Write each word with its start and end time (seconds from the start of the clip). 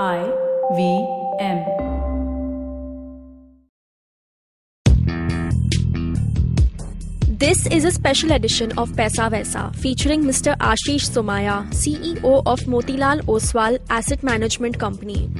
I 0.00 0.32
V 0.74 1.06
M. 1.38 1.58
This 7.28 7.66
is 7.66 7.84
a 7.84 7.90
special 7.90 8.32
edition 8.32 8.72
of 8.78 8.88
Paisa 8.92 9.30
Vaisa 9.30 9.76
featuring 9.76 10.24
Mr. 10.24 10.56
Ashish 10.56 11.10
Somaya, 11.10 11.66
CEO 11.74 12.42
of 12.46 12.60
Motilal 12.60 13.20
Oswal 13.26 13.78
Asset 13.90 14.22
Management 14.22 14.78
Company. 14.78 15.30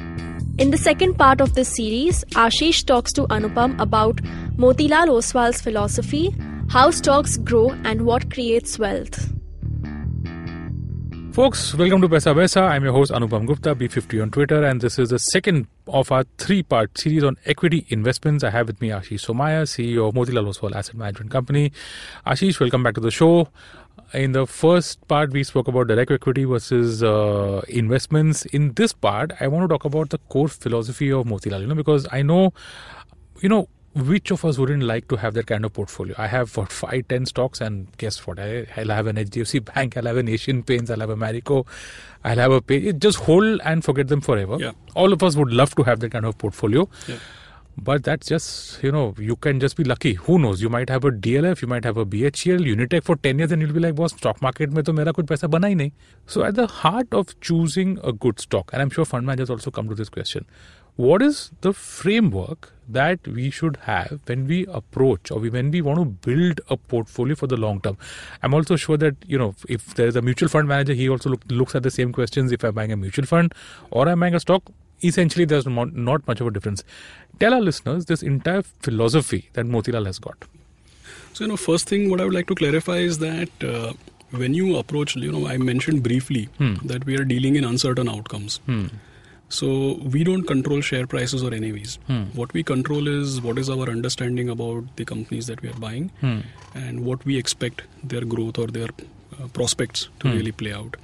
In 0.59 0.71
the 0.71 0.77
second 0.77 1.15
part 1.15 1.41
of 1.41 1.55
this 1.55 1.75
series, 1.75 2.23
Ashish 2.35 2.85
talks 2.85 3.11
to 3.15 3.23
Anupam 3.29 3.81
about 3.81 4.17
Motilal 4.59 5.09
Oswal's 5.09 5.63
philosophy, 5.63 6.35
how 6.69 6.91
stocks 6.91 7.39
grow, 7.39 7.71
and 7.85 8.03
what 8.05 8.31
creates 8.31 8.79
wealth. 8.79 9.33
Folks, 11.33 11.75
welcome 11.75 12.03
to 12.03 12.11
Paisa 12.11 12.35
Vaisa. 12.35 12.61
I'm 12.69 12.85
your 12.85 12.93
host 12.93 13.11
Anupam 13.11 13.47
Gupta, 13.47 13.75
B50 13.75 14.21
on 14.21 14.31
Twitter, 14.31 14.63
and 14.65 14.83
this 14.83 14.99
is 14.99 15.09
the 15.09 15.19
second 15.19 15.67
of 15.89 16.13
our 16.13 16.25
three-part 16.37 16.99
series 16.99 17.25
on 17.25 17.39
equity 17.47 17.87
investments. 17.89 18.45
I 18.45 18.51
have 18.51 18.67
with 18.67 18.83
me 18.83 18.91
Ashish 18.91 19.25
Somaya, 19.25 19.63
CEO 19.63 20.09
of 20.09 20.15
Motilal 20.15 20.47
Oswal 20.53 20.75
Asset 20.75 20.95
Management 20.95 21.31
Company. 21.31 21.73
Ashish, 22.27 22.61
welcome 22.61 22.83
back 22.83 22.97
to 22.97 23.01
the 23.01 23.11
show. 23.11 23.49
In 24.13 24.33
the 24.33 24.47
first 24.47 25.09
part, 25.09 25.33
we 25.33 25.43
spoke 25.43 25.69
about 25.69 25.89
direct 25.89 26.11
equity 26.11 26.45
versus 26.45 27.03
uh, 27.03 27.63
investments. 27.67 28.45
In 28.45 28.75
this 28.75 28.93
part, 28.93 29.33
I 29.41 29.49
want 29.49 29.65
to 29.65 29.69
talk 29.69 29.87
about 29.87 30.11
the 30.11 30.19
core 30.29 30.49
philosophy 30.49 31.11
of 31.11 31.25
Motilal. 31.25 31.63
You 31.63 31.67
know, 31.67 31.75
because 31.75 32.07
I 32.13 32.21
know, 32.21 32.53
you 33.41 33.49
know, 33.49 33.71
which 33.95 34.31
of 34.31 34.45
us 34.45 34.59
wouldn't 34.59 34.83
like 34.83 35.09
to 35.09 35.17
have 35.17 35.35
that 35.35 35.47
kind 35.47 35.65
of 35.65 35.73
portfolio? 35.73 36.15
I 36.17 36.27
have 36.27 36.57
what 36.57 36.73
five, 36.73 37.09
ten 37.09 37.27
stocks, 37.27 37.61
and 37.61 37.87
guess 37.99 38.27
what? 38.27 38.39
I, 38.39 38.67
will 38.77 38.89
have 38.89 39.07
an 39.07 39.17
HDFC 39.17 39.75
Bank, 39.75 39.97
I'll 39.97 40.07
have 40.07 40.17
an 40.17 40.29
Asian 40.29 40.63
Paints, 40.63 40.91
I'll 40.91 41.01
have 41.01 41.11
a 41.11 41.17
Marico, 41.17 41.67
I'll 42.25 42.39
have 42.39 42.53
a 42.53 42.63
pay. 42.63 42.93
Just 42.93 43.19
hold 43.19 43.61
and 43.65 43.85
forget 43.85 44.09
them 44.09 44.21
forever. 44.21 44.57
Yeah. 44.59 44.73
All 44.95 45.13
of 45.13 45.23
us 45.23 45.37
would 45.37 45.53
love 45.53 45.75
to 45.75 45.83
have 45.83 46.01
that 46.01 46.13
kind 46.13 46.25
of 46.25 46.39
portfolio. 46.39 46.89
Yeah. 47.07 47.19
But 47.79 48.05
that's 48.05 48.29
just, 48.29 48.83
you 48.83 48.93
know, 48.93 49.15
you 49.19 49.35
can 49.35 49.59
just 49.59 49.77
be 49.77 49.85
lucky. 49.85 50.13
Who 50.13 50.39
knows? 50.39 50.61
You 50.61 50.69
might 50.69 50.91
have 50.91 51.05
a 51.05 51.11
DLF, 51.11 51.63
you 51.63 51.69
might 51.69 51.85
have 51.85 51.97
a 51.97 52.05
BHEL, 52.05 52.61
Unitech 52.61 53.03
for 53.03 53.17
10 53.17 53.39
years, 53.39 53.51
and 53.51 53.63
you'll 53.63 53.73
be 53.73 53.81
like, 53.81 53.95
boss, 53.95 54.13
stock 54.13 54.43
market 54.43 54.71
mein 54.71 54.85
to 54.85 54.93
mera 54.93 55.13
kuch 55.13 55.27
paisa 55.27 55.51
bana 55.51 55.69
hi 55.69 55.75
nahi. 55.75 55.93
So, 56.27 56.45
at 56.45 56.55
the 56.55 56.67
heart 56.67 57.09
of 57.13 57.39
choosing 57.41 57.99
a 58.05 58.13
good 58.13 58.41
stock, 58.41 58.71
and 58.75 58.83
I'm 58.83 58.91
sure 58.91 59.07
fund 59.07 59.27
managers 59.27 59.49
also 59.49 59.71
come 59.71 59.89
to 59.89 59.95
this 59.95 60.11
question, 60.11 60.45
what 60.97 61.23
is 61.23 61.51
the 61.63 61.73
framework 61.73 62.73
that 62.89 63.27
we 63.27 63.49
should 63.51 63.77
have 63.85 64.21
when 64.27 64.47
we 64.47 64.67
approach 64.67 65.31
or 65.31 65.41
when 65.41 65.71
we 65.71 65.81
want 65.81 65.99
to 65.99 66.05
build 66.05 66.61
a 66.69 66.77
portfolio 66.77 67.35
for 67.35 67.47
the 67.47 67.57
long 67.57 67.81
term? 67.81 67.97
I'm 68.43 68.53
also 68.55 68.77
sure 68.77 68.97
that 68.99 69.17
you 69.27 69.39
know 69.39 69.55
if 69.69 69.95
there 69.95 70.07
is 70.07 70.17
a 70.17 70.23
mutual 70.23 70.49
fund 70.49 70.69
manager 70.69 70.93
he 70.93 71.09
also 71.09 71.31
look, 71.31 71.43
looks 71.49 71.75
at 71.75 71.83
the 71.83 71.91
same 71.91 72.13
questions 72.13 72.53
if 72.53 72.63
i'm 72.63 72.75
buying 72.75 72.93
a 72.93 72.97
mutual 72.97 73.25
fund 73.25 73.55
or 73.91 74.09
i'm 74.09 74.21
buying 74.21 74.35
a 74.35 74.41
stock 74.41 74.63
essentially 75.03 75.45
there's 75.45 75.67
not, 75.67 75.93
not 75.95 76.27
much 76.27 76.41
of 76.41 76.47
a 76.47 76.51
difference. 76.51 76.85
Tell 77.41 77.55
our 77.55 77.61
listeners 77.61 78.07
this 78.07 78.23
entire 78.23 78.63
philosophy 78.63 79.51
that 79.55 79.67
motilal 79.67 80.07
has 80.07 80.19
got. 80.19 80.45
So, 81.33 81.45
you 81.45 81.49
know, 81.49 81.57
first 81.57 81.89
thing 81.89 82.11
what 82.11 82.21
I 82.21 82.25
would 82.25 82.35
like 82.35 82.47
to 82.49 82.55
clarify 82.55 82.99
is 82.99 83.19
that 83.19 83.49
uh, 83.65 83.95
when 84.31 84.55
you 84.55 84.77
approach, 84.77 85.17
you 85.17 85.33
know, 85.33 85.47
I 85.49 85.57
mentioned 85.57 86.03
briefly 86.03 86.49
that 86.85 87.05
we 87.05 87.17
are 87.17 87.25
dealing 87.25 87.57
in 87.57 87.65
uncertain 87.65 88.09
outcomes. 88.09 88.61
So, 89.57 89.69
we 90.17 90.25
don't 90.29 90.45
control 90.51 90.81
share 90.81 91.07
prices 91.07 91.43
or 91.47 91.51
NAVs. 91.51 91.97
What 92.41 92.53
we 92.59 92.63
control 92.63 93.09
is 93.15 93.41
what 93.47 93.59
is 93.63 93.69
our 93.75 93.89
understanding 93.95 94.49
about 94.55 94.85
the 95.01 95.05
companies 95.05 95.47
that 95.49 95.61
we 95.63 95.69
are 95.73 95.81
buying 95.87 96.07
and 96.75 97.05
what 97.09 97.27
we 97.31 97.37
expect 97.39 97.83
their 98.13 98.23
growth 98.37 98.59
or 98.59 98.69
their 98.79 98.89
uh, 99.41 99.49
prospects 99.59 100.09
to 100.21 100.29
really 100.37 100.53
play 100.63 100.73
out. 100.73 100.97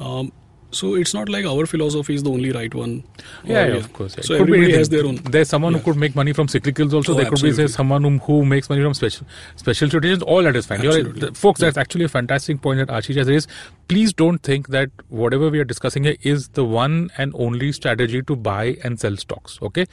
Um, 0.00 0.32
so 0.72 0.94
it's 0.94 1.12
not 1.14 1.28
like 1.28 1.44
our 1.44 1.64
philosophy 1.66 2.14
is 2.14 2.22
the 2.22 2.30
only 2.30 2.50
right 2.52 2.74
one. 2.74 3.04
yeah, 3.44 3.66
yeah, 3.66 3.74
of 3.74 3.92
course. 3.92 4.14
So 4.14 4.22
could 4.38 4.40
everybody 4.42 4.72
has 4.72 4.88
their 4.88 5.04
own. 5.06 5.16
There's 5.16 5.48
someone 5.48 5.72
Yeah. 5.72 5.78
who 5.80 5.92
could 5.92 6.00
make 6.00 6.14
money 6.16 6.32
from 6.32 6.46
cyclicals. 6.48 6.92
Also, 6.94 7.12
Oh, 7.12 7.16
there 7.16 7.26
could 7.30 7.42
be 7.42 7.52
say, 7.52 7.66
someone 7.66 8.02
who, 8.02 8.18
who 8.18 8.44
makes 8.44 8.68
money 8.70 8.82
from 8.82 8.94
special 8.94 9.26
special 9.56 9.88
situations. 9.90 10.22
All 10.22 10.42
that 10.42 10.56
is 10.56 10.66
fine. 10.66 10.82
You're 10.82 10.92
right. 10.92 11.00
Absolutely. 11.00 11.20
Th- 11.28 11.36
folks, 11.36 11.60
that's 11.60 11.76
actually 11.76 12.04
a 12.04 12.08
fantastic 12.08 12.60
point 12.62 12.78
that 12.78 12.88
Ashish 12.88 13.16
has 13.16 13.28
raised. 13.28 13.48
Please 13.88 14.12
don't 14.12 14.38
think 14.42 14.68
that 14.68 14.90
whatever 15.08 15.50
we 15.50 15.60
are 15.60 15.64
discussing 15.64 16.04
here 16.04 16.16
is 16.22 16.48
the 16.60 16.64
one 16.64 17.10
and 17.18 17.32
only 17.36 17.72
strategy 17.72 18.22
to 18.22 18.36
buy 18.36 18.76
and 18.82 18.98
sell 18.98 19.16
stocks. 19.16 19.58
Okay, 19.62 19.86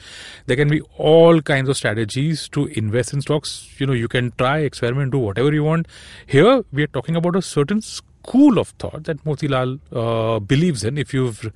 there 0.46 0.56
can 0.56 0.68
be 0.68 0.80
all 0.96 1.40
kinds 1.42 1.68
of 1.68 1.76
strategies 1.76 2.48
to 2.50 2.66
invest 2.68 3.12
in 3.12 3.20
stocks. 3.20 3.68
You 3.78 3.86
know, 3.86 3.92
you 3.92 4.08
can 4.08 4.32
try, 4.38 4.58
experiment, 4.60 5.12
do 5.12 5.18
whatever 5.18 5.52
you 5.52 5.64
want. 5.64 5.88
Here, 6.26 6.62
we 6.72 6.82
are 6.82 6.86
talking 6.98 7.16
about 7.16 7.36
a 7.36 7.42
certain 7.42 7.82
school 8.22 8.58
of 8.58 8.68
thought 8.70 9.04
that 9.04 9.24
Motilal 9.24 9.78
uh, 9.92 10.38
believes 10.40 10.84
in. 10.84 10.98
If 10.98 11.14
you've, 11.14 11.52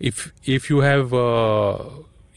if 0.00 0.32
if 0.44 0.70
you 0.70 0.80
have. 0.80 1.12
Uh, 1.12 1.78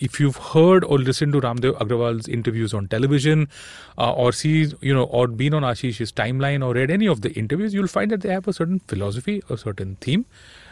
if 0.02 0.18
you've 0.18 0.38
heard 0.38 0.86
or 0.86 0.98
listened 0.98 1.34
to 1.34 1.42
Ramdev 1.42 1.78
Agrawal's 1.78 2.28
interviews 2.30 2.74
on 2.74 2.88
television, 2.88 3.50
uh, 3.98 4.14
or 4.14 4.32
see, 4.32 4.72
you 4.80 4.94
know, 4.94 5.04
or 5.04 5.28
been 5.28 5.54
on 5.54 5.64
Ashish's 5.64 6.14
timeline 6.14 6.66
or 6.66 6.74
read 6.74 6.90
any 6.90 7.06
of 7.06 7.20
the 7.20 7.32
interviews, 7.34 7.74
you'll 7.74 7.88
find 7.88 8.10
that 8.12 8.22
they 8.22 8.30
have 8.30 8.48
a 8.48 8.54
certain 8.54 8.80
philosophy, 8.88 9.44
a 9.50 9.58
certain 9.58 9.98
theme. 10.00 10.26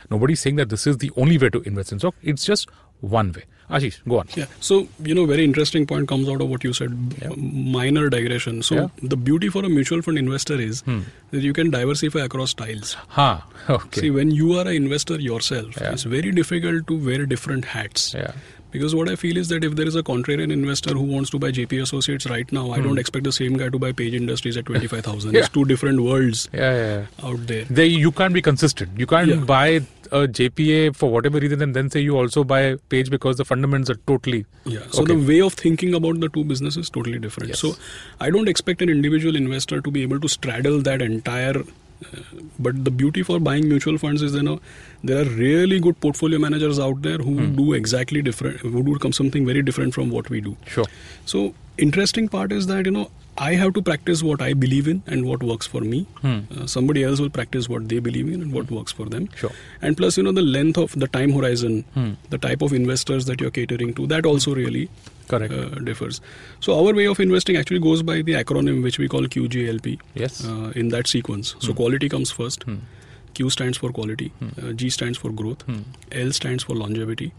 Nobody's 0.10 0.40
saying 0.40 0.56
that 0.56 0.70
this 0.70 0.88
is 0.88 1.00
the 1.00 1.12
only 1.18 1.38
way 1.38 1.50
to 1.50 1.62
invest 1.64 1.92
in 1.92 2.00
stock. 2.00 2.16
It's 2.24 2.46
just 2.46 2.70
one 3.02 3.32
way. 3.34 3.44
Ashish, 3.70 4.02
go 4.08 4.20
on. 4.20 4.28
Yeah. 4.34 4.46
So, 4.62 4.88
you 5.04 5.14
know, 5.14 5.26
very 5.26 5.44
interesting 5.44 5.86
point 5.86 6.08
comes 6.08 6.30
out 6.30 6.42
of 6.42 6.48
what 6.50 6.64
you 6.64 6.72
said. 6.72 6.98
Yeah. 7.22 7.32
Minor 7.36 8.10
digression. 8.10 8.64
So, 8.64 8.76
Yeah. 8.76 8.88
the 9.04 9.18
beauty 9.18 9.50
for 9.50 9.66
a 9.66 9.70
mutual 9.70 10.02
fund 10.02 10.18
investor 10.18 10.56
is 10.56 10.82
hmm. 10.82 11.02
that 11.32 11.42
you 11.42 11.52
can 11.52 11.70
diversify 11.70 12.22
across 12.22 12.52
styles. 12.52 12.94
Ha. 13.10 13.46
Okay. 13.70 14.02
See, 14.02 14.12
when 14.12 14.32
you 14.32 14.54
are 14.54 14.62
an 14.62 14.76
investor 14.76 15.20
yourself, 15.20 15.76
Yeah. 15.82 15.92
it's 15.92 16.04
very 16.04 16.32
difficult 16.32 16.88
to 16.88 16.98
wear 16.98 17.26
different 17.26 17.66
hats. 17.66 18.14
yeah. 18.14 18.32
Because 18.72 18.94
what 18.94 19.08
I 19.10 19.16
feel 19.16 19.38
is 19.38 19.48
that 19.48 19.64
if 19.64 19.76
there 19.76 19.88
is 19.88 19.96
a 19.96 20.04
contrarian 20.04 20.52
investor 20.52 20.94
who 20.94 21.04
wants 21.04 21.30
to 21.32 21.40
buy 21.40 21.52
JP 21.52 21.82
Associates 21.84 22.26
right 22.30 22.52
now, 22.52 22.72
I 22.72 22.82
don't 22.82 22.98
expect 23.00 23.24
the 23.24 23.32
same 23.32 23.56
guy 23.58 23.70
to 23.70 23.80
buy 23.80 23.92
Page 23.94 24.14
Industries 24.14 24.58
at 24.58 24.66
25,000. 24.72 25.30
Hmm. 25.30 25.36
Yeah. 25.36 25.40
It's 25.42 25.50
two 25.50 25.66
different 25.66 26.02
worlds 26.02 26.50
Yeah. 26.54 26.74
Yeah. 26.74 27.06
yeah. 27.22 27.30
out 27.30 27.48
there. 27.48 27.64
They, 27.66 27.86
you 27.88 28.12
can't 28.12 28.34
be 28.34 28.42
consistent. 28.42 29.00
You 29.00 29.08
can't 29.08 29.30
Yeah. 29.30 29.36
buy 29.38 29.68
a 30.12 30.28
JPA 30.28 30.96
for 30.96 31.10
whatever 31.10 31.40
reason 31.40 31.62
and 31.62 31.74
then 31.76 31.90
say 31.90 32.02
you 32.02 32.18
also 32.18 32.44
buy 32.44 32.76
Page 32.90 33.10
because 33.10 33.38
the 33.38 33.46
fundamentals 33.46 33.90
are 33.90 34.00
totally. 34.06 34.46
Yeah. 34.66 34.80
So 34.92 35.04
Okay. 35.04 35.16
the 35.16 35.26
way 35.28 35.42
of 35.42 35.54
thinking 35.54 35.94
about 35.94 36.20
the 36.20 36.30
two 36.30 36.44
businesses 36.44 36.86
is 36.86 36.90
totally 36.90 37.20
different. 37.20 37.50
Yes. 37.50 37.60
So 37.60 37.76
I 38.20 38.30
don't 38.30 38.48
expect 38.50 38.82
an 38.82 38.90
individual 38.90 39.36
investor 39.36 39.82
to 39.82 39.92
be 39.92 40.02
able 40.04 40.20
to 40.20 40.28
straddle 40.30 40.82
that 40.82 41.02
entire. 41.02 41.64
But 42.60 42.84
the 42.86 42.92
beauty 42.92 43.24
for 43.24 43.40
buying 43.40 43.68
mutual 43.68 43.98
funds 43.98 44.22
is 44.22 44.34
you 44.36 44.44
know 44.44 44.60
there 45.04 45.22
are 45.22 45.30
really 45.30 45.80
good 45.80 46.00
portfolio 46.00 46.40
managers 46.40 46.80
out 46.80 47.02
there 47.02 47.18
who 47.18 47.36
Hmm. 47.38 47.56
do 47.56 47.74
exactly 47.74 48.22
different, 48.22 48.58
who 48.60 48.84
do 48.84 48.98
come 49.06 49.14
something 49.14 49.46
very 49.46 49.62
different 49.62 49.94
from 49.94 50.10
what 50.10 50.30
we 50.30 50.42
do. 50.42 50.58
Sure. 50.76 50.86
So 51.26 51.54
interesting 51.78 52.28
part 52.28 52.52
is 52.52 52.68
that 52.68 52.86
you 52.86 52.92
know 52.92 53.10
I 53.40 53.54
have 53.62 53.74
to 53.74 53.82
practice 53.88 54.22
what 54.28 54.42
I 54.42 54.54
believe 54.62 54.88
in 54.92 55.02
and 55.16 55.26
what 55.32 55.44
works 55.44 55.68
for 55.74 55.82
me. 55.82 56.06
Uh, 56.24 56.66
somebody 56.76 57.04
else 57.04 57.20
will 57.20 57.30
practice 57.30 57.68
what 57.70 57.88
they 57.90 58.00
believe 58.00 58.32
in 58.36 58.42
and 58.46 58.52
what 58.52 58.72
works 58.78 58.92
for 58.92 59.06
them. 59.16 59.28
Sure. 59.36 59.52
And 59.82 59.96
plus, 60.00 60.18
you 60.18 60.24
know, 60.24 60.32
the 60.32 60.42
length 60.42 60.80
of 60.86 60.96
the 61.04 61.08
time 61.18 61.32
horizon, 61.34 61.76
the 62.32 62.40
type 62.40 62.64
of 62.64 62.74
investors 62.74 63.26
that 63.28 63.40
you're 63.40 63.52
catering 63.60 63.94
to, 64.00 64.08
that 64.08 64.26
also 64.26 64.56
really 64.56 64.90
Correct. 65.28 65.54
uh, 65.54 65.70
differs. 65.90 66.22
So 66.60 66.78
our 66.86 66.94
way 66.94 67.06
of 67.08 67.20
investing 67.20 67.58
actually 67.58 67.80
goes 67.80 68.04
by 68.04 68.22
the 68.22 68.34
acronym 68.34 68.82
which 68.84 68.98
we 69.00 69.08
call 69.08 69.22
qglp 69.24 70.00
Yes. 70.16 70.46
Uh, 70.46 70.72
in 70.76 70.90
that 70.90 71.08
sequence. 71.08 71.56
So 71.60 71.74
quality 71.74 72.10
comes 72.10 72.32
first. 72.32 72.64
Q 73.34 73.50
stands 73.52 73.78
for 73.78 73.92
quality. 73.92 74.32
Uh, 74.42 74.72
G 74.74 74.90
stands 74.90 75.18
for 75.18 75.32
growth. 75.32 75.64
L 76.12 76.32
stands 76.32 76.64
for 76.64 76.76
longevity. 76.76 77.32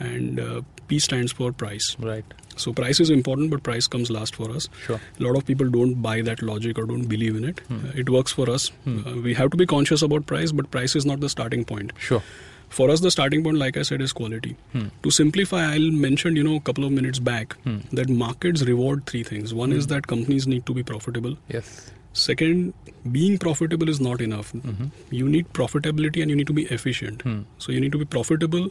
And 0.00 0.38
uh, 0.38 0.62
P 0.86 0.98
stands 1.00 1.32
for 1.32 1.50
price. 1.52 1.96
Right. 1.98 2.24
So 2.56 2.72
price 2.72 2.98
is 3.00 3.10
important, 3.10 3.50
but 3.50 3.62
price 3.64 3.86
comes 3.88 4.10
last 4.10 4.34
for 4.36 4.50
us. 4.50 4.68
Sure. 4.86 5.00
A 5.18 5.22
lot 5.22 5.36
of 5.36 5.44
people 5.46 5.68
don't 5.68 6.00
buy 6.02 6.22
that 6.22 6.40
logic 6.42 6.78
or 6.78 6.84
don't 6.86 7.06
believe 7.06 7.34
in 7.36 7.44
it. 7.44 7.60
Uh, 7.70 7.74
it 7.96 8.08
works 8.10 8.32
for 8.32 8.48
us. 8.50 8.70
Uh, 8.86 9.14
we 9.24 9.34
have 9.34 9.50
to 9.50 9.56
be 9.56 9.66
conscious 9.66 10.02
about 10.02 10.26
price, 10.26 10.52
but 10.52 10.70
price 10.70 10.94
is 10.96 11.04
not 11.04 11.18
the 11.20 11.28
starting 11.28 11.64
point. 11.64 11.92
Sure. 11.98 12.22
For 12.68 12.90
us, 12.90 13.00
the 13.00 13.10
starting 13.10 13.42
point, 13.42 13.56
like 13.56 13.76
I 13.76 13.82
said, 13.82 14.00
is 14.00 14.12
quality. 14.12 14.56
Hmm. 14.72 14.88
To 15.02 15.10
simplify, 15.10 15.72
I'll 15.72 15.90
mention, 15.90 16.36
you 16.36 16.44
know, 16.44 16.56
a 16.56 16.60
couple 16.60 16.84
of 16.84 16.92
minutes 16.92 17.18
back 17.18 17.56
hmm. 17.62 17.78
that 17.92 18.08
markets 18.08 18.62
reward 18.62 19.06
three 19.06 19.22
things. 19.22 19.54
One 19.54 19.72
is 19.72 19.84
hmm. 19.84 19.94
that 19.94 20.06
companies 20.06 20.46
need 20.46 20.66
to 20.66 20.74
be 20.74 20.82
profitable. 20.82 21.36
Yes. 21.48 21.90
Second, 22.12 22.74
being 23.12 23.38
profitable 23.38 23.88
is 23.88 24.00
not 24.00 24.20
enough. 24.20 24.52
Mm-hmm. 24.52 24.86
You 25.10 25.28
need 25.28 25.52
profitability 25.52 26.20
and 26.20 26.30
you 26.30 26.36
need 26.36 26.48
to 26.48 26.52
be 26.52 26.64
efficient. 26.64 27.22
So 27.58 27.70
you 27.70 27.80
need 27.80 27.92
to 27.92 27.98
be 27.98 28.06
profitable 28.06 28.70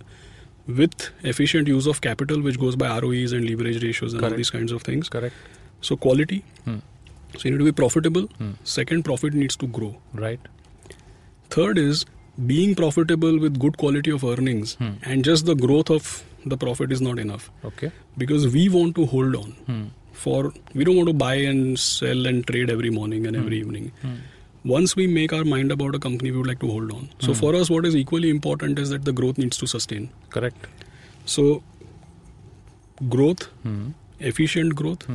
with 0.67 1.11
efficient 1.23 1.67
use 1.67 1.87
of 1.87 2.01
capital, 2.01 2.41
which 2.41 2.59
goes 2.59 2.75
by 2.75 2.99
ROEs 2.99 3.31
and 3.31 3.49
leverage 3.49 3.81
ratios 3.81 4.13
and 4.13 4.23
all 4.25 4.31
these 4.31 4.49
kinds 4.49 4.73
of 4.73 4.81
things. 4.81 5.07
Correct. 5.07 5.33
So 5.79 5.95
quality. 5.95 6.43
Hmm. 6.65 6.79
So 7.37 7.47
you 7.47 7.51
need 7.51 7.59
to 7.59 7.65
be 7.65 7.71
profitable. 7.71 8.27
Second, 8.65 9.05
profit 9.05 9.33
needs 9.33 9.55
to 9.57 9.67
grow. 9.67 9.95
Right. 10.13 10.41
Third 11.49 11.77
is 11.77 12.05
being 12.45 12.75
profitable 12.75 13.39
with 13.39 13.59
good 13.59 13.77
quality 13.77 14.11
of 14.11 14.23
earnings 14.23 14.75
Hmm. 14.79 14.93
and 15.03 15.25
just 15.25 15.45
the 15.45 15.55
growth 15.55 15.89
of 15.89 16.09
the 16.45 16.57
profit 16.63 16.91
is 16.91 17.01
not 17.01 17.19
enough 17.19 17.49
Okay. 17.69 17.91
because 18.17 18.47
we 18.55 18.69
want 18.69 18.95
to 18.95 19.05
hold 19.13 19.35
on 19.35 19.53
Hmm. 19.69 19.85
for 20.23 20.53
we 20.73 20.83
don't 20.89 20.95
want 21.01 21.07
to 21.09 21.15
buy 21.21 21.35
and 21.51 21.79
sell 21.79 22.25
and 22.31 22.45
trade 22.51 22.69
every 22.75 22.91
morning 22.99 23.25
and 23.25 23.35
every 23.35 23.61
hmm. 23.61 23.67
evening 23.67 23.91
hmm. 24.03 24.17
once 24.75 24.95
we 24.99 25.07
make 25.07 25.33
our 25.39 25.45
mind 25.45 25.71
about 25.71 25.95
a 25.95 25.99
company, 25.99 26.29
we 26.31 26.37
would 26.37 26.47
like 26.47 26.59
to 26.61 26.69
hold 26.69 26.91
on. 26.91 27.03
So 27.25 27.27
hmm. 27.27 27.39
for 27.41 27.55
us, 27.55 27.69
what 27.73 27.85
is 27.89 27.95
equally 27.95 28.29
important 28.29 28.79
is 28.79 28.89
that 28.93 29.05
the 29.09 29.13
growth 29.19 29.37
needs 29.43 29.57
to 29.63 29.67
sustain. 29.73 30.09
Correct. 30.29 30.65
So 31.25 31.45
growth, 33.15 33.47
efficient 34.19 34.75
growth, 34.75 35.05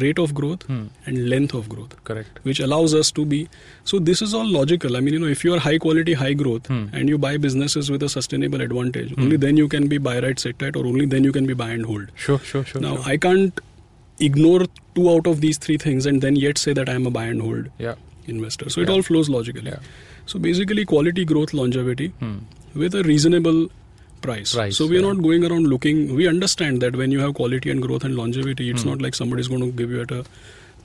rate 0.00 0.18
of 0.18 0.32
growth, 0.34 0.62
hmm. 0.62 0.86
and 1.06 1.28
length 1.28 1.52
of 1.54 1.68
growth 1.68 2.02
Correct. 2.04 2.38
which 2.44 2.60
allows 2.60 2.94
us 2.94 3.10
to 3.12 3.24
be 3.24 3.48
so 3.84 3.98
this 3.98 4.22
is 4.22 4.32
all 4.32 4.46
logical 4.46 4.96
i 4.96 5.00
mean 5.00 5.12
you 5.14 5.18
know 5.20 5.26
if 5.26 5.44
you 5.44 5.52
are 5.54 5.58
high 5.58 5.76
quality 5.78 6.14
high 6.14 6.32
growth 6.32 6.66
hmm. 6.66 6.86
and 6.94 7.08
you 7.10 7.18
buy 7.18 7.36
businesses 7.36 7.90
with 7.90 8.02
a 8.02 8.08
sustainable 8.08 8.62
advantage 8.62 9.10
hmm. 9.14 9.22
only 9.22 9.36
then 9.36 9.56
you 9.56 9.68
can 9.68 9.86
be 9.88 9.98
buy 9.98 10.18
right 10.20 10.38
sit 10.38 10.62
right 10.62 10.74
or 10.76 10.86
only 10.86 11.04
then 11.04 11.24
you 11.24 11.32
can 11.32 11.44
be 11.46 11.52
buy 11.54 11.68
and 11.70 11.84
hold 11.84 12.06
Sure, 12.14 12.38
sure, 12.38 12.64
sure. 12.64 12.80
now 12.80 12.96
sure. 12.96 13.04
i 13.12 13.16
can't 13.18 13.60
ignore 14.20 14.64
two 14.94 15.10
out 15.10 15.26
of 15.26 15.40
these 15.42 15.58
three 15.58 15.76
things 15.76 16.06
and 16.06 16.22
then 16.22 16.36
yet 16.36 16.56
say 16.56 16.72
that 16.72 16.88
i 16.88 16.92
am 16.94 17.06
a 17.06 17.10
buy 17.10 17.24
and 17.24 17.42
hold 17.42 17.68
yeah. 17.78 17.94
investor 18.26 18.70
so 18.70 18.80
it 18.80 18.88
all 18.88 19.02
flows 19.02 19.28
logically 19.28 19.70
Yeah. 19.70 19.78
so 20.26 20.38
basically 20.38 20.84
quality 20.84 21.24
growth 21.24 21.52
longevity 21.52 22.12
with 22.74 22.94
a 22.94 23.02
reasonable 23.02 23.68
price. 24.22 24.54
Price, 24.54 24.76
so 24.78 24.86
we 24.86 24.96
are 24.96 25.00
yeah. 25.00 25.12
not 25.12 25.22
going 25.28 25.44
around 25.50 25.66
looking 25.74 26.00
we 26.22 26.26
understand 26.32 26.80
that 26.86 26.96
when 27.02 27.10
you 27.18 27.20
have 27.26 27.34
quality 27.42 27.70
and 27.76 27.82
growth 27.86 28.04
and 28.10 28.16
longevity 28.22 28.70
it's 28.70 28.84
not 28.90 29.02
like 29.06 29.14
somebody's 29.22 29.48
going 29.54 29.64
to 29.66 29.70
give 29.82 29.90
you 29.96 30.00
at 30.06 30.10
a 30.10 30.24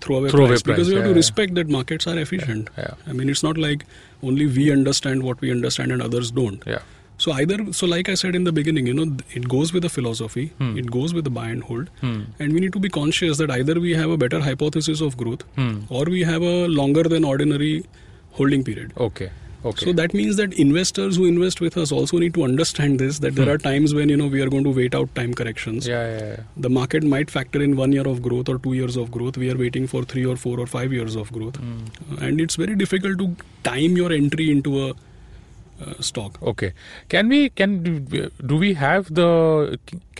throwaway, 0.01 0.29
Throwaway 0.29 0.49
price, 0.51 0.61
because 0.63 0.87
price, 0.87 0.89
we 0.89 0.95
have 0.95 1.05
yeah, 1.05 1.13
to 1.13 1.15
respect 1.23 1.55
that 1.55 1.69
markets 1.75 2.05
are 2.11 2.17
efficient 2.23 2.69
yeah. 2.77 2.91
i 3.07 3.13
mean 3.19 3.29
it's 3.35 3.41
not 3.45 3.57
like 3.63 3.85
only 4.31 4.45
we 4.57 4.65
understand 4.71 5.23
what 5.29 5.41
we 5.45 5.51
understand 5.57 5.91
and 5.95 6.01
others 6.07 6.29
don't 6.39 6.67
Yeah. 6.73 6.83
so 7.25 7.31
either 7.37 7.57
so 7.79 7.87
like 7.93 8.09
i 8.09 8.13
said 8.23 8.35
in 8.41 8.43
the 8.49 8.51
beginning 8.59 8.85
you 8.91 8.93
know 8.99 9.07
it 9.41 9.47
goes 9.55 9.73
with 9.77 9.83
the 9.87 9.89
philosophy 9.95 10.45
Hmm. 10.59 10.77
it 10.83 10.91
goes 10.97 11.15
with 11.19 11.25
the 11.29 11.33
buy 11.39 11.47
and 11.55 11.63
hold 11.71 11.89
and 12.03 12.53
we 12.57 12.59
need 12.65 12.73
to 12.77 12.83
be 12.85 12.91
conscious 12.99 13.41
that 13.43 13.55
either 13.57 13.79
we 13.87 13.95
have 14.03 14.11
a 14.17 14.19
better 14.25 14.41
hypothesis 14.49 15.01
of 15.09 15.17
growth 15.23 15.47
Hmm. 15.61 15.73
or 15.89 16.05
we 16.17 16.21
have 16.33 16.47
a 16.53 16.55
longer 16.81 17.03
than 17.15 17.29
ordinary 17.33 17.73
holding 18.41 18.63
period 18.71 18.93
Okay. 19.09 19.31
Okay. 19.67 19.85
so 19.85 19.93
that 19.99 20.13
means 20.19 20.35
that 20.41 20.53
investors 20.63 21.17
who 21.21 21.25
invest 21.31 21.61
with 21.65 21.77
us 21.83 21.91
also 21.99 22.19
need 22.23 22.33
to 22.37 22.43
understand 22.47 22.99
this 23.03 23.19
that 23.25 23.35
there 23.39 23.49
are 23.53 23.57
times 23.65 23.93
when 23.99 24.09
you 24.13 24.17
know 24.21 24.27
we 24.35 24.41
are 24.45 24.49
going 24.55 24.63
to 24.69 24.73
wait 24.81 24.95
out 25.01 25.13
time 25.19 25.33
corrections 25.41 25.85
Hmm. 25.87 25.91
yeah, 25.93 26.05
yeah, 26.17 26.27
yeah. 26.33 26.43
the 26.67 26.71
market 26.77 27.07
might 27.15 27.33
factor 27.37 27.61
in 27.67 27.75
one 27.81 27.95
year 27.97 28.07
of 28.13 28.21
growth 28.29 28.53
or 28.55 28.57
two 28.67 28.73
years 28.81 28.95
of 29.03 29.11
growth 29.17 29.41
we 29.45 29.49
are 29.55 29.57
waiting 29.65 29.87
for 29.95 30.03
three 30.13 30.25
or 30.25 30.37
four 30.45 30.55
or 30.59 30.67
five 30.77 30.93
years 30.99 31.15
of 31.25 31.31
growth 31.39 31.57
Hmm. 31.65 32.23
and 32.29 32.45
it's 32.47 32.61
very 32.65 32.75
difficult 32.85 33.19
to 33.25 33.29
time 33.71 33.97
your 34.03 34.11
entry 34.21 34.49
into 34.55 34.79
a 34.85 34.87
uh, 34.91 35.93
stock 36.11 36.37
Okay. 36.53 36.71
Can 37.09 37.27
we 37.29 37.39
can 37.61 37.73
do 38.51 38.55
we 38.65 38.73
have 38.85 39.13
the 39.19 39.29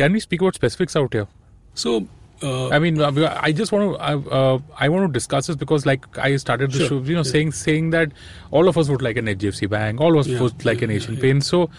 can 0.01 0.13
we 0.19 0.19
speak 0.29 0.41
about 0.47 0.55
specifics 0.63 0.95
out 1.03 1.13
here? 1.19 1.27
so 1.73 1.95
uh, 2.43 2.69
I 2.69 2.79
mean, 2.79 2.99
uh, 3.01 3.39
I 3.41 3.51
just 3.51 3.71
want 3.71 3.95
to 3.95 4.01
I, 4.01 4.13
uh, 4.15 4.59
I 4.77 4.89
want 4.89 5.07
to 5.07 5.11
discuss 5.13 5.47
this 5.47 5.55
because 5.55 5.85
like 5.85 6.05
I 6.17 6.35
started 6.37 6.71
the 6.71 6.79
Sure. 6.79 6.87
show, 6.87 6.99
you 7.01 7.15
know, 7.15 7.23
saying 7.23 7.51
saying 7.53 7.89
that 7.91 8.11
all 8.51 8.67
of 8.67 8.77
us 8.77 8.89
would 8.89 9.01
like 9.01 9.17
an 9.17 9.25
HDFC 9.25 9.69
Bank, 9.69 9.99
all 10.01 10.13
of 10.13 10.19
us 10.21 10.27
Yeah, 10.27 10.41
would 10.41 10.63
like 10.65 10.81
an 10.81 10.89
yeah, 10.89 10.97
Asian 10.97 11.15
yeah, 11.15 11.21
Paints. 11.21 11.47
So, 11.47 11.69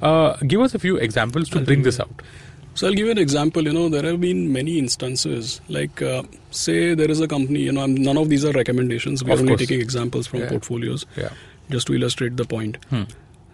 uh, 0.00 0.36
give 0.46 0.60
us 0.60 0.74
a 0.74 0.78
few 0.78 0.96
examples 0.96 1.48
to 1.50 1.58
I'll 1.60 1.64
bring 1.64 1.82
this 1.82 2.00
out. 2.00 2.22
So 2.74 2.86
I'll 2.86 2.94
give 2.94 3.04
you 3.06 3.12
an 3.12 3.18
example. 3.18 3.62
You 3.64 3.72
know, 3.74 3.88
there 3.90 4.02
have 4.02 4.20
been 4.20 4.50
many 4.52 4.78
instances. 4.78 5.60
Like, 5.68 6.00
uh, 6.00 6.22
say 6.50 6.94
there 6.94 7.10
is 7.10 7.20
a 7.20 7.28
company. 7.28 7.60
You 7.60 7.72
know, 7.72 7.84
none 7.86 8.16
of 8.16 8.28
these 8.30 8.44
are 8.46 8.52
recommendations. 8.52 9.22
We 9.22 9.30
Of 9.30 9.38
are 9.38 9.42
only 9.42 9.50
course. 9.52 9.60
taking 9.60 9.80
examples 9.80 10.26
from 10.26 10.40
Yeah. 10.40 10.48
portfolios, 10.48 11.04
Yeah. 11.16 11.28
just 11.70 11.86
to 11.88 11.94
illustrate 11.94 12.36
the 12.38 12.46
point. 12.46 12.78
Hmm. 12.88 13.02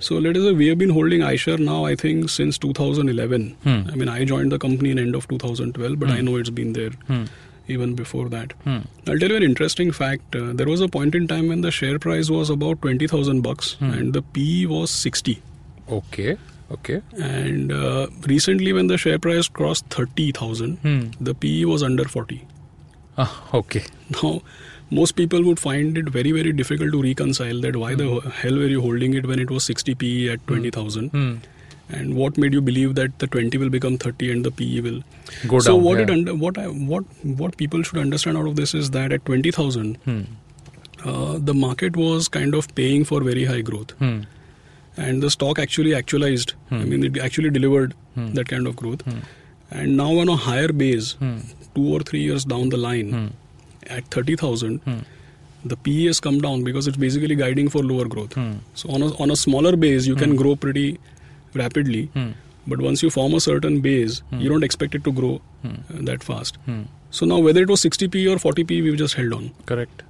So 0.00 0.16
let 0.18 0.36
us 0.36 0.42
say 0.44 0.52
we 0.52 0.68
have 0.68 0.78
been 0.78 0.90
holding 0.90 1.20
Eicher 1.22 1.58
now. 1.58 1.84
I 1.84 1.94
think 1.96 2.30
since 2.30 2.58
2011. 2.58 3.56
Hmm. 3.64 3.80
I 3.90 3.94
mean, 3.96 4.08
I 4.08 4.24
joined 4.24 4.52
the 4.52 4.58
company 4.58 4.90
in 4.90 4.98
end 4.98 5.14
of 5.14 5.26
2012, 5.28 5.98
but 5.98 6.10
I 6.10 6.20
know 6.20 6.36
it's 6.36 6.50
been 6.50 6.72
there 6.72 6.90
Hmm. 7.08 7.24
even 7.68 7.94
before 7.94 8.28
that. 8.34 8.52
Hmm. 8.64 8.78
I'll 9.08 9.18
tell 9.18 9.30
you 9.30 9.36
an 9.36 9.42
interesting 9.42 9.90
fact. 9.92 10.36
Uh, 10.36 10.52
there 10.52 10.66
was 10.68 10.80
a 10.80 10.88
point 10.88 11.14
in 11.14 11.26
time 11.26 11.48
when 11.48 11.62
the 11.62 11.70
share 11.70 11.98
price 11.98 12.30
was 12.30 12.48
about 12.50 12.80
20,000 12.82 13.42
bucks 13.48 13.72
Hmm. 13.80 13.90
and 13.98 14.12
the 14.12 14.22
PE 14.22 14.66
was 14.66 14.90
60. 14.90 15.40
Okay. 15.98 16.36
Okay. 16.70 17.00
And 17.18 17.72
uh, 17.72 18.06
recently, 18.26 18.72
when 18.78 18.86
the 18.88 18.98
share 18.98 19.18
price 19.18 19.48
crossed 19.48 19.86
30,000, 19.98 20.78
Hmm. 20.86 21.00
the 21.28 21.34
PE 21.34 21.64
was 21.64 21.82
under 21.82 22.04
40. 22.04 22.40
Ah, 23.16 23.30
okay. 23.52 23.82
Now, 24.22 24.42
most 24.90 25.16
people 25.16 25.42
would 25.44 25.58
find 25.58 25.96
it 25.98 26.08
very, 26.08 26.32
very 26.32 26.52
difficult 26.52 26.92
to 26.92 27.02
reconcile 27.02 27.60
that 27.60 27.76
why 27.76 27.94
the 27.94 28.20
hell 28.40 28.54
were 28.56 28.66
you 28.66 28.80
holding 28.80 29.14
it 29.14 29.26
when 29.26 29.38
it 29.38 29.50
was 29.50 29.64
60 29.64 29.94
PE 29.94 30.28
at 30.30 30.46
20,000? 30.46 31.10
Hmm. 31.10 31.36
And 31.90 32.14
what 32.16 32.36
made 32.36 32.52
you 32.52 32.60
believe 32.60 32.94
that 32.96 33.18
the 33.18 33.26
20 33.26 33.56
will 33.58 33.70
become 33.70 33.96
30 33.98 34.30
and 34.32 34.44
the 34.44 34.50
PE 34.50 34.80
will 34.80 35.02
Go 35.46 35.58
so 35.58 35.58
down. 35.58 35.62
So 35.64 35.76
what 35.76 35.96
yeah. 35.98 36.04
it 36.04 36.10
under, 36.10 36.34
what 36.34 36.58
I, 36.58 36.66
what 36.66 37.04
what 37.42 37.56
people 37.56 37.82
should 37.82 37.98
understand 37.98 38.36
out 38.36 38.46
of 38.46 38.56
this 38.56 38.74
is 38.74 38.90
that 38.90 39.12
at 39.12 39.24
20,000, 39.24 39.96
Hmm. 40.04 40.20
uh, 41.04 41.38
the 41.38 41.54
market 41.54 41.96
was 41.96 42.28
kind 42.28 42.54
of 42.54 42.68
paying 42.74 43.04
for 43.04 43.22
very 43.22 43.44
high 43.44 43.60
growth, 43.62 43.92
Hmm. 43.98 44.18
and 44.96 45.22
the 45.22 45.30
stock 45.30 45.58
actually 45.58 45.94
actualized. 45.94 46.52
I 46.70 46.76
Hmm. 46.80 46.88
mean, 46.90 47.04
it 47.08 47.18
actually 47.28 47.50
delivered 47.58 47.94
Hmm. 48.14 48.28
that 48.40 48.48
kind 48.48 48.66
of 48.66 48.76
growth. 48.76 49.02
Hmm. 49.10 49.18
And 49.70 49.96
now 49.96 50.10
on 50.24 50.28
a 50.28 50.36
higher 50.48 50.72
base, 50.84 51.12
Hmm. 51.24 51.36
two 51.74 51.86
or 51.96 52.00
three 52.10 52.22
years 52.28 52.44
down 52.54 52.68
the 52.76 52.76
line, 52.88 53.12
Hmm. 53.16 53.26
At 53.88 54.04
30,000, 54.16 54.80
Hmm. 54.84 54.98
the 55.64 55.76
PE 55.76 56.04
has 56.06 56.20
come 56.20 56.40
down 56.40 56.62
because 56.64 56.86
it's 56.86 56.96
basically 56.96 57.34
guiding 57.34 57.68
for 57.68 57.82
lower 57.82 58.04
growth. 58.06 58.34
Hmm. 58.34 58.52
So 58.74 58.90
on 58.90 59.02
a, 59.02 59.08
on 59.22 59.30
a 59.30 59.36
smaller 59.36 59.76
base, 59.76 60.06
you 60.06 60.14
can 60.16 60.30
Hmm. 60.30 60.36
grow 60.36 60.56
pretty 60.56 60.98
rapidly. 61.54 62.04
Hmm. 62.14 62.28
But 62.66 62.80
once 62.80 63.02
you 63.02 63.10
form 63.10 63.34
a 63.34 63.40
certain 63.40 63.80
base, 63.80 64.20
Hmm. 64.30 64.40
you 64.40 64.48
don't 64.48 64.62
expect 64.62 64.94
it 64.94 65.04
to 65.04 65.12
grow 65.12 65.40
uh, 65.64 65.70
that 66.08 66.22
fast. 66.22 66.58
So 67.10 67.26
now 67.26 67.38
whether 67.38 67.62
it 67.62 67.68
was 67.68 67.80
60p 67.80 68.26
or 68.32 68.36
40p, 68.38 68.82
we've 68.82 68.98
just 68.98 69.14
held 69.14 69.32
on. 69.32 69.50
Correct. 69.66 70.02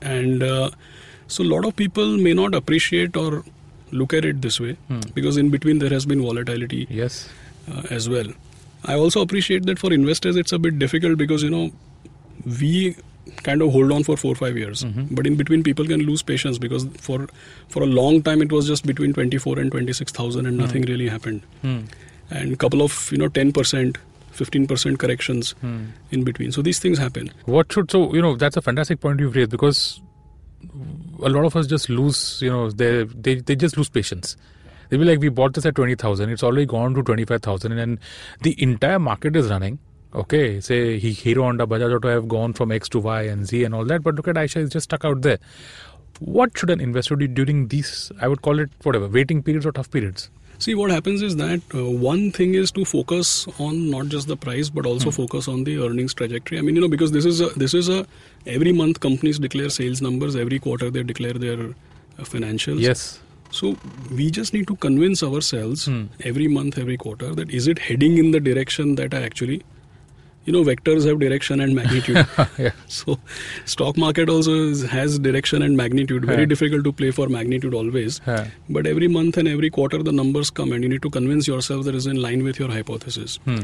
And 0.00 0.42
uh, 0.42 0.70
so 1.26 1.42
a 1.44 1.48
lot 1.52 1.64
of 1.66 1.76
people 1.76 2.16
may 2.16 2.32
not 2.32 2.54
appreciate 2.54 3.16
or 3.16 3.44
look 3.90 4.12
at 4.14 4.24
it 4.24 4.40
this 4.42 4.58
way 4.60 4.76
because 5.14 5.36
in 5.36 5.50
between 5.50 5.78
there 5.78 5.90
has 5.90 6.04
been 6.06 6.22
volatility 6.22 6.86
Yes. 6.90 7.28
uh, 7.70 7.82
as 7.90 8.08
well. 8.08 8.26
I 8.84 8.94
also 8.94 9.20
appreciate 9.22 9.66
that 9.66 9.78
for 9.78 9.92
investors 9.92 10.36
it's 10.36 10.52
a 10.52 10.58
bit 10.58 10.78
difficult 10.78 11.18
because 11.18 11.42
you 11.42 11.50
know 11.50 11.70
we 12.60 12.96
kind 13.42 13.62
of 13.62 13.72
hold 13.72 13.92
on 13.92 14.04
for 14.04 14.16
four 14.16 14.32
or 14.32 14.34
five 14.34 14.56
years, 14.56 14.84
Mhm. 14.84 15.14
but 15.14 15.26
in 15.26 15.36
between 15.36 15.62
people 15.62 15.86
can 15.86 16.02
lose 16.10 16.22
patience 16.22 16.58
because 16.58 16.86
for 17.06 17.26
for 17.68 17.82
a 17.82 17.86
long 17.86 18.22
time 18.22 18.42
it 18.42 18.52
was 18.52 18.66
just 18.66 18.86
between 18.86 19.12
24 19.12 19.58
and 19.58 19.70
26,000 19.70 20.46
and 20.46 20.56
nothing 20.56 20.82
really 20.92 21.08
happened, 21.08 21.42
Hmm. 21.62 21.78
and 22.30 22.58
couple 22.58 22.82
of 22.82 22.98
you 23.12 23.18
know 23.18 23.28
10 23.28 23.52
percent, 23.52 23.98
15 24.42 24.66
percent 24.66 24.98
corrections 24.98 25.54
Hmm. 25.60 25.78
in 26.18 26.24
between. 26.24 26.52
So 26.52 26.62
these 26.62 26.78
things 26.78 26.98
happen. 26.98 27.30
What 27.46 27.72
should 27.72 27.90
so 27.90 28.02
you 28.14 28.22
know 28.22 28.36
that's 28.36 28.56
a 28.56 28.62
fantastic 28.62 29.00
point 29.00 29.20
you've 29.20 29.34
raised 29.42 29.50
because 29.50 29.82
a 31.22 31.28
lot 31.28 31.44
of 31.44 31.56
us 31.56 31.66
just 31.66 31.88
lose 31.88 32.40
you 32.42 32.50
know 32.50 32.70
they 32.70 33.04
they 33.28 33.36
they 33.36 33.56
just 33.56 33.76
lose 33.76 33.88
patience. 33.88 34.36
They'll 34.90 35.00
be 35.00 35.04
like, 35.06 35.20
we 35.20 35.28
bought 35.28 35.52
this 35.52 35.66
at 35.66 35.74
twenty 35.74 35.94
thousand. 35.94 36.30
It's 36.30 36.42
already 36.42 36.64
gone 36.66 36.94
to 36.94 37.02
twenty 37.02 37.24
five 37.24 37.42
thousand, 37.42 37.72
and 37.78 37.98
the 38.42 38.54
entire 38.62 38.98
market 38.98 39.36
is 39.36 39.48
running. 39.50 39.78
Okay, 40.14 40.60
say 40.60 40.98
he, 40.98 41.12
Hero 41.12 41.42
Honda, 41.42 41.66
Bajaj 41.66 41.94
Auto 41.96 42.08
have 42.08 42.28
gone 42.28 42.52
from 42.54 42.72
X 42.72 42.88
to 42.90 42.98
Y 42.98 43.22
and 43.22 43.46
Z 43.46 43.64
and 43.64 43.74
all 43.74 43.84
that, 43.84 44.02
but 44.02 44.14
look 44.14 44.26
at 44.28 44.36
Eicher 44.36 44.56
is 44.62 44.70
just 44.70 44.84
stuck 44.84 45.04
out 45.04 45.20
there. 45.22 45.38
What 46.20 46.56
should 46.56 46.70
an 46.70 46.80
investor 46.80 47.14
do 47.14 47.28
during 47.28 47.68
these? 47.68 48.10
I 48.20 48.26
would 48.28 48.42
call 48.42 48.58
it 48.58 48.70
whatever 48.82 49.06
waiting 49.06 49.42
periods 49.42 49.66
or 49.66 49.72
tough 49.72 49.90
periods. 49.90 50.30
See, 50.58 50.74
what 50.74 50.90
happens 50.90 51.22
is 51.22 51.36
that 51.36 51.60
uh, 51.72 51.84
one 51.88 52.32
thing 52.32 52.54
is 52.54 52.72
to 52.72 52.84
focus 52.84 53.46
on 53.60 53.90
not 53.90 54.08
just 54.08 54.26
the 54.26 54.36
price, 54.36 54.70
but 54.70 54.86
also 54.86 55.12
focus 55.12 55.46
on 55.46 55.62
the 55.62 55.78
earnings 55.78 56.14
trajectory. 56.14 56.58
I 56.58 56.62
mean, 56.62 56.74
you 56.74 56.80
know, 56.80 56.88
because 56.88 57.12
this 57.12 57.24
is 57.24 57.40
a 57.40 57.46
this 57.50 57.74
is 57.74 57.88
a 57.88 58.04
every 58.46 58.72
month 58.72 58.98
companies 58.98 59.38
declare 59.38 59.68
sales 59.68 60.02
numbers, 60.02 60.34
every 60.34 60.58
quarter 60.58 60.90
they 60.90 61.04
declare 61.04 61.34
their 61.34 61.60
uh, 61.60 62.24
financials. 62.24 62.80
Yes. 62.80 63.20
So 63.52 63.76
we 64.10 64.32
just 64.32 64.52
need 64.52 64.66
to 64.66 64.74
convince 64.76 65.22
ourselves 65.22 65.84
Hmm. 65.86 66.06
every 66.24 66.48
month, 66.48 66.76
every 66.76 66.96
quarter 66.96 67.34
that 67.36 67.50
is 67.50 67.68
it 67.68 67.78
heading 67.78 68.18
in 68.18 68.32
the 68.32 68.40
direction 68.40 68.96
that 68.96 69.14
I 69.14 69.22
actually, 69.22 69.62
you 70.48 70.52
know, 70.56 70.62
vectors 70.66 71.06
have 71.08 71.18
direction 71.22 71.60
and 71.64 71.74
magnitude. 71.78 72.26
yeah. 72.66 72.70
so 72.98 73.18
stock 73.72 73.98
market 74.04 74.30
also 74.34 74.52
is, 74.68 74.82
has 74.92 75.18
direction 75.18 75.62
and 75.66 75.76
magnitude. 75.80 76.24
Very 76.24 76.44
Yeah. 76.44 76.46
difficult 76.52 76.84
to 76.84 76.92
play 77.00 77.10
for 77.18 77.28
magnitude 77.34 77.74
always. 77.80 78.20
Yeah. 78.26 78.46
But 78.76 78.86
every 78.92 79.08
month 79.16 79.36
and 79.42 79.48
every 79.54 79.70
quarter, 79.78 80.02
the 80.02 80.14
numbers 80.20 80.50
come, 80.60 80.72
and 80.76 80.82
you 80.88 80.88
need 80.94 81.02
to 81.08 81.10
convince 81.18 81.46
yourself 81.52 81.84
that 81.90 81.94
is 82.00 82.06
in 82.14 82.20
line 82.26 82.44
with 82.48 82.58
your 82.62 82.70
hypothesis. 82.76 83.36
Hmm. 83.50 83.58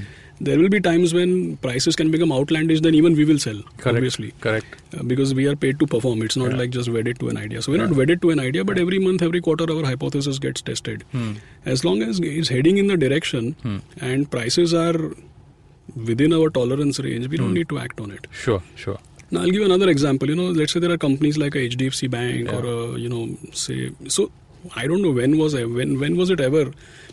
There 0.49 0.59
will 0.59 0.69
be 0.75 0.81
times 0.88 1.14
when 1.17 1.35
prices 1.69 1.97
can 2.03 2.11
become 2.11 2.33
outlandish, 2.38 2.81
then 2.88 2.95
even 3.00 3.17
we 3.23 3.25
will 3.25 3.38
sell, 3.38 3.61
Correct. 3.79 3.97
obviously, 3.97 4.33
Correct. 4.47 4.67
uh, 4.99 5.03
because 5.05 5.33
we 5.41 5.47
are 5.47 5.57
paid 5.67 5.79
to 5.85 5.87
perform. 5.87 6.23
It's 6.29 6.37
not 6.37 6.53
like 6.62 6.71
just 6.79 6.88
wedded 6.99 7.21
to 7.21 7.29
an 7.35 7.37
idea. 7.43 7.62
So 7.62 7.73
we're 7.73 7.83
not 7.87 7.93
wedded 8.00 8.21
to 8.23 8.31
an 8.31 8.41
idea, 8.41 8.64
but 8.73 8.79
every 8.87 8.99
month, 8.99 9.23
every 9.23 9.41
quarter, 9.41 9.71
our 9.76 9.85
hypothesis 9.85 10.41
gets 10.49 10.61
tested. 10.73 11.05
Hmm. 11.12 11.33
As 11.75 11.85
long 11.91 12.03
as 12.03 12.21
it's 12.21 12.49
heading 12.57 12.79
in 12.85 12.88
the 12.88 12.97
direction 13.07 13.53
Hmm. 13.62 13.79
and 14.11 14.29
prices 14.38 14.75
are 14.75 14.99
within 15.97 16.33
our 16.33 16.51
tolerance 16.51 16.99
range, 17.01 17.29
we 17.29 17.37
don't 17.37 17.49
Hmm. 17.49 17.55
need 17.55 17.69
to 17.71 17.79
act 17.79 18.01
on 18.01 18.11
it. 18.11 18.27
Sure. 18.31 18.63
Sure. 18.75 18.99
Now 19.31 19.41
I'll 19.41 19.47
give 19.47 19.55
you 19.57 19.65
another 19.65 19.89
example. 19.89 20.29
You 20.29 20.37
know, 20.37 20.49
let's 20.49 20.73
say 20.73 20.81
there 20.81 20.91
are 20.93 20.99
companies 20.99 21.37
like 21.39 21.55
a 21.55 21.59
HDFC 21.61 22.09
Bank 22.11 22.49
Yeah. 22.49 22.57
or 22.57 22.65
a, 22.95 22.99
you 22.99 23.09
know, 23.09 23.37
say 23.53 23.91
so. 24.09 24.31
I 24.77 24.87
don't 24.87 25.03
know 25.03 25.11
when 25.11 25.37
was 25.39 25.55
I, 25.55 25.65
when 25.65 25.99
when 26.01 26.17
was 26.17 26.31
it 26.31 26.41
ever? 26.41 26.61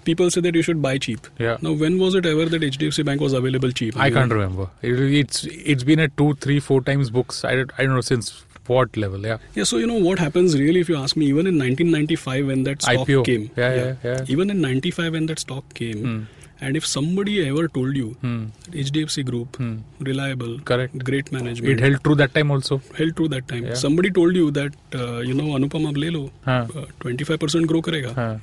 People 0.05 0.29
say 0.31 0.41
that 0.43 0.55
you 0.55 0.61
should 0.61 0.81
buy 0.81 0.97
cheap. 0.97 1.25
Yeah. 1.37 1.57
Now 1.61 1.73
when 1.73 1.97
was 2.03 2.15
it 2.15 2.25
ever 2.25 2.45
that 2.45 2.61
HDFC 2.67 3.03
Bank 3.09 3.19
was 3.21 3.33
available 3.33 3.71
cheap? 3.71 3.97
I 3.97 4.05
mean, 4.05 4.13
can't 4.19 4.31
remember. 4.31 4.69
It, 4.81 4.99
it's 5.23 5.43
it's 5.73 5.83
been 5.83 5.99
at 5.99 6.15
two, 6.21 6.29
three, 6.45 6.59
four 6.61 6.81
times 6.81 7.09
books. 7.09 7.43
I, 7.43 7.55
don't- 7.57 7.71
I 7.77 7.83
don't 7.83 7.95
know 7.95 8.01
since 8.01 8.31
what 8.67 8.95
level? 8.95 9.25
Yeah. 9.31 9.37
Yeah, 9.55 9.65
so 9.65 9.77
you 9.77 9.87
know 9.87 9.99
what 10.07 10.19
happens 10.19 10.57
really 10.57 10.79
if 10.79 10.87
you 10.87 10.95
ask 10.95 11.17
me, 11.17 11.25
even 11.25 11.45
in 11.47 11.57
1995 11.59 12.47
when 12.47 12.63
that 12.63 12.81
stock 12.83 13.07
IPO. 13.07 13.25
came. 13.25 13.49
Yeah, 13.57 13.75
yeah, 13.75 13.95
yeah. 14.03 14.25
Even 14.29 14.49
in 14.49 14.61
95 14.61 15.11
when 15.13 15.25
that 15.25 15.39
stock 15.39 15.73
came, 15.73 16.03
Hmm. 16.05 16.21
And 16.61 16.77
if 16.79 16.85
somebody 16.93 17.33
ever 17.47 17.63
told 17.77 17.95
you 18.01 18.07
Hmm. 18.23 18.41
HDFC 18.85 19.23
Group, 19.29 19.57
Hmm. 19.61 19.71
reliable, 20.09 20.53
Correct. 20.71 20.97
great 21.09 21.31
management, 21.37 21.71
It 21.73 21.83
held 21.85 22.03
true 22.07 22.15
that 22.21 22.33
time 22.39 22.51
also. 22.55 22.79
held 22.99 23.15
true 23.19 23.27
that 23.35 23.47
time. 23.53 23.63
Yeah. 23.69 23.79
Somebody 23.85 24.11
told 24.19 24.35
you 24.41 24.51
that, 24.59 24.75
uh, 25.01 25.19
you 25.29 25.33
know, 25.39 25.47
Anupam 25.59 25.87
ab 25.93 25.97
le 26.05 26.11
lo, 26.17 26.23
Huh. 26.49 26.59
uh, 26.81 26.85
25% 27.05 27.67
grow 27.73 27.81
karega. 27.89 28.13
Huh. 28.21 28.35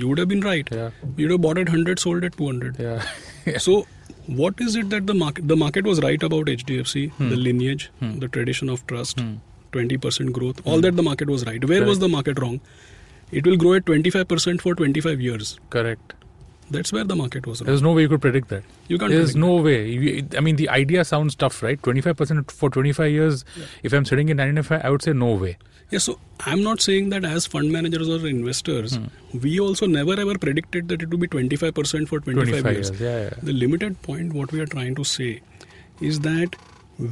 You 0.00 0.08
would 0.08 0.18
have 0.22 0.28
been 0.34 0.44
right. 0.50 0.68
Yeah. 0.80 0.90
You'd 1.16 1.32
have 1.36 1.40
bought 1.46 1.58
at 1.62 1.68
100, 1.74 1.98
sold 2.06 2.28
at 2.30 2.36
200. 2.42 2.76
Yeah. 2.88 3.02
So, 3.68 3.78
what 4.42 4.60
is 4.66 4.76
it 4.82 4.90
that 4.90 5.06
the 5.10 5.14
market 5.22 5.48
the 5.52 5.56
market 5.64 5.86
was 5.90 6.00
right 6.08 6.22
about 6.28 6.48
HDFC, 6.58 7.06
Hmm. 7.16 7.30
the 7.30 7.38
lineage, 7.46 7.86
the 8.24 8.28
tradition 8.36 8.68
of 8.76 8.86
trust, 8.92 9.22
20% 9.72 10.32
growth, 10.38 10.60
all 10.64 10.80
that 10.86 10.96
the 11.00 11.06
market 11.08 11.28
was 11.34 11.44
right. 11.48 11.64
Where 11.72 11.84
was 11.90 11.98
the 12.04 12.08
market 12.16 12.38
wrong? 12.44 12.60
It 13.40 13.46
will 13.50 13.56
grow 13.64 13.72
at 13.78 13.84
25% 13.90 14.60
for 14.66 14.74
25 14.82 15.20
years. 15.26 15.50
Correct. 15.76 16.14
That's 16.70 16.92
where 16.92 17.02
the 17.04 17.16
market 17.16 17.46
was 17.46 17.60
wrong. 17.60 17.66
There's 17.66 17.82
no 17.82 17.92
way 17.92 18.02
you 18.02 18.08
could 18.08 18.20
predict 18.20 18.48
that. 18.48 18.62
You 18.88 18.96
can't 18.98 19.10
There's 19.10 19.34
no 19.34 19.56
way. 19.56 19.88
You- 19.90 20.26
I 20.36 20.40
mean, 20.40 20.56
the 20.56 20.68
idea 20.68 21.04
sounds 21.04 21.34
tough, 21.34 21.62
right? 21.64 21.80
25% 21.82 22.52
for 22.52 22.70
25 22.70 23.10
years. 23.10 23.44
If 23.82 23.92
I'm 23.92 24.04
sitting 24.04 24.28
in 24.28 24.36
95, 24.36 24.82
I 24.84 24.90
would 24.90 25.02
say 25.02 25.12
no 25.12 25.32
way. 25.34 25.56
Yeah, 25.90 25.98
so 25.98 26.18
I'm 26.46 26.62
not 26.62 26.80
saying 26.80 27.08
that 27.10 27.24
as 27.24 27.46
fund 27.46 27.72
managers 27.72 28.08
or 28.08 28.24
investors, 28.28 28.94
Hmm. 28.96 29.38
we 29.46 29.58
also 29.58 29.86
never 29.86 30.12
ever 30.24 30.38
predicted 30.38 30.86
that 30.88 31.02
it 31.02 31.10
would 31.10 31.18
be 31.18 31.26
25% 31.26 32.08
for 32.08 32.20
25, 32.20 32.62
25 32.62 32.72
years. 32.76 32.90
years. 32.90 33.00
Yeah, 33.00 33.22
yeah. 33.24 33.30
The 33.42 33.52
limited 33.52 34.00
point, 34.02 34.32
what 34.32 34.52
we 34.52 34.60
are 34.60 34.66
trying 34.66 34.94
to 34.94 35.02
say, 35.12 35.30
is 36.00 36.20
that 36.20 36.54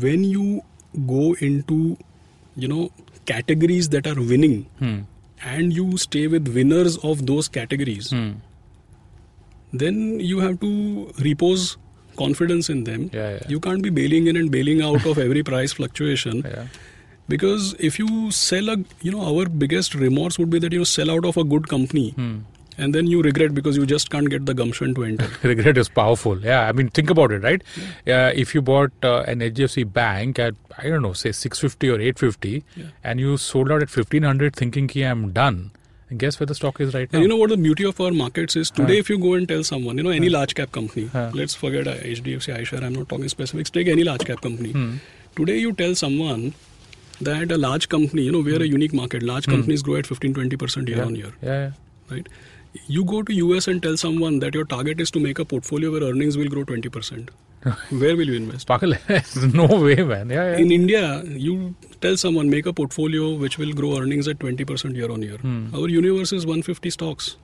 when 0.06 0.22
you 0.22 0.62
go 1.08 1.34
into, 1.40 1.96
you 2.56 2.68
know, 2.68 2.90
categories 3.26 3.88
that 3.96 4.06
are 4.06 4.14
winning, 4.34 4.58
Hmm. 4.78 4.98
and 5.54 5.72
you 5.72 5.96
stay 5.96 6.26
with 6.28 6.46
winners 6.54 6.96
of 6.98 7.26
those 7.26 7.48
categories, 7.48 8.10
Hmm. 8.10 8.30
Then 9.72 10.18
you 10.20 10.40
have 10.40 10.60
to 10.60 11.12
repose 11.20 11.76
confidence 12.16 12.68
in 12.68 12.84
them. 12.84 13.10
Yeah, 13.12 13.30
yeah. 13.34 13.40
You 13.48 13.60
can't 13.60 13.82
be 13.82 13.90
bailing 13.90 14.26
in 14.26 14.36
and 14.36 14.50
bailing 14.50 14.82
out 14.82 15.06
of 15.06 15.18
every 15.18 15.42
price 15.42 15.72
fluctuation 15.72 16.42
Yeah. 16.44 16.66
because 17.28 17.74
if 17.78 17.98
you 17.98 18.30
sell 18.30 18.70
a, 18.70 18.76
you 19.02 19.10
know, 19.12 19.22
our 19.22 19.46
biggest 19.48 19.94
remorse 19.94 20.38
would 20.38 20.50
be 20.50 20.58
that 20.58 20.72
you 20.72 20.84
sell 20.84 21.10
out 21.10 21.24
of 21.24 21.36
a 21.36 21.44
good 21.44 21.68
company 21.68 22.10
Hmm. 22.10 22.38
and 22.78 22.94
then 22.94 23.06
you 23.06 23.22
regret 23.22 23.54
because 23.54 23.76
you 23.76 23.86
just 23.86 24.10
can't 24.10 24.28
get 24.30 24.46
the 24.46 24.54
gumption 24.54 24.94
to 24.94 25.04
enter. 25.04 25.28
regret 25.42 25.76
is 25.78 25.88
powerful. 25.88 26.40
Yeah, 26.40 26.68
I 26.68 26.72
mean, 26.72 26.88
think 26.88 27.10
about 27.10 27.30
it, 27.32 27.42
right? 27.42 27.62
Yeah. 28.06 28.28
if 28.28 28.54
you 28.54 28.62
bought 28.62 28.92
uh, 29.02 29.20
an 29.28 29.40
HDFC 29.40 29.84
bank 29.92 30.38
at 30.38 30.54
I 30.78 30.88
don't 30.88 31.02
know, 31.02 31.12
say 31.12 31.32
650 31.32 31.88
or 31.90 32.00
850, 32.00 32.64
Yeah. 32.76 32.84
and 33.04 33.20
you 33.20 33.36
sold 33.36 33.70
out 33.72 33.82
at 33.82 33.90
1500, 33.90 34.54
thinking, 34.56 34.86
"Ki 34.88 35.02
I'm 35.02 35.32
done." 35.32 35.70
And 36.10 36.18
guess 36.18 36.40
where 36.40 36.46
the 36.46 36.54
stock 36.54 36.80
is 36.80 36.94
right 36.94 37.12
now? 37.12 37.18
And 37.18 37.22
you 37.22 37.28
know 37.28 37.36
what 37.36 37.50
the 37.50 37.56
beauty 37.56 37.84
of 37.84 38.00
our 38.00 38.10
markets 38.12 38.56
is? 38.56 38.70
Today, 38.70 38.94
Huh. 38.94 39.00
if 39.00 39.10
you 39.10 39.18
go 39.18 39.34
and 39.34 39.48
tell 39.48 39.62
someone, 39.64 39.98
you 39.98 40.02
know, 40.04 40.10
any 40.10 40.28
large 40.34 40.54
cap 40.54 40.72
company, 40.72 41.06
Huh. 41.12 41.30
let's 41.34 41.54
forget 41.54 41.86
uh, 41.86 41.96
HDFC, 42.12 42.52
Eicher, 42.58 42.82
I'm 42.82 42.94
not 42.94 43.08
talking 43.08 43.28
specifics, 43.28 43.70
take 43.70 43.88
any 43.88 44.04
large 44.04 44.24
cap 44.24 44.40
company. 44.40 44.72
Hmm. 44.72 44.94
Today, 45.36 45.58
you 45.58 45.72
tell 45.72 45.94
someone 45.94 46.54
that 47.20 47.52
a 47.52 47.58
large 47.58 47.88
company, 47.88 48.22
you 48.22 48.32
know, 48.32 48.40
we're 48.40 48.62
a 48.62 48.66
unique 48.66 48.94
market, 48.94 49.22
large 49.22 49.46
companies 49.46 49.82
grow 49.82 49.96
at 49.96 50.06
15 50.06 50.34
20% 50.34 50.88
year 50.88 50.96
Hmm. 50.96 51.02
yeah. 51.02 51.06
on 51.06 51.16
year, 51.16 51.32
Yeah, 51.42 51.70
right? 52.14 52.28
You 52.86 53.04
go 53.04 53.22
to 53.22 53.34
US 53.42 53.66
and 53.68 53.82
tell 53.82 53.96
someone 53.96 54.38
that 54.40 54.54
your 54.54 54.64
target 54.64 55.00
is 55.00 55.10
to 55.12 55.20
make 55.20 55.38
a 55.38 55.44
portfolio 55.44 55.90
where 55.92 56.02
earnings 56.08 56.36
will 56.36 56.48
grow 56.48 56.64
20%. 56.64 57.30
where 57.90 58.16
will 58.16 58.28
you 58.28 58.34
invest? 58.34 58.68
No 59.54 59.66
way, 59.66 59.96
man. 59.96 60.30
Yeah, 60.30 60.52
yeah. 60.52 60.56
In 60.58 60.70
India, 60.70 61.22
you 61.24 61.74
tell 62.00 62.16
someone 62.16 62.48
make 62.50 62.66
a 62.66 62.72
portfolio 62.72 63.34
which 63.34 63.58
will 63.58 63.72
grow 63.72 63.98
earnings 63.98 64.28
at 64.28 64.38
20% 64.38 64.94
year 64.94 65.10
on 65.10 65.22
year. 65.22 65.38
Hmm. 65.38 65.74
Our 65.74 65.88
universe 65.88 66.32
is 66.32 66.46
150 66.46 66.90
stocks, 66.90 67.36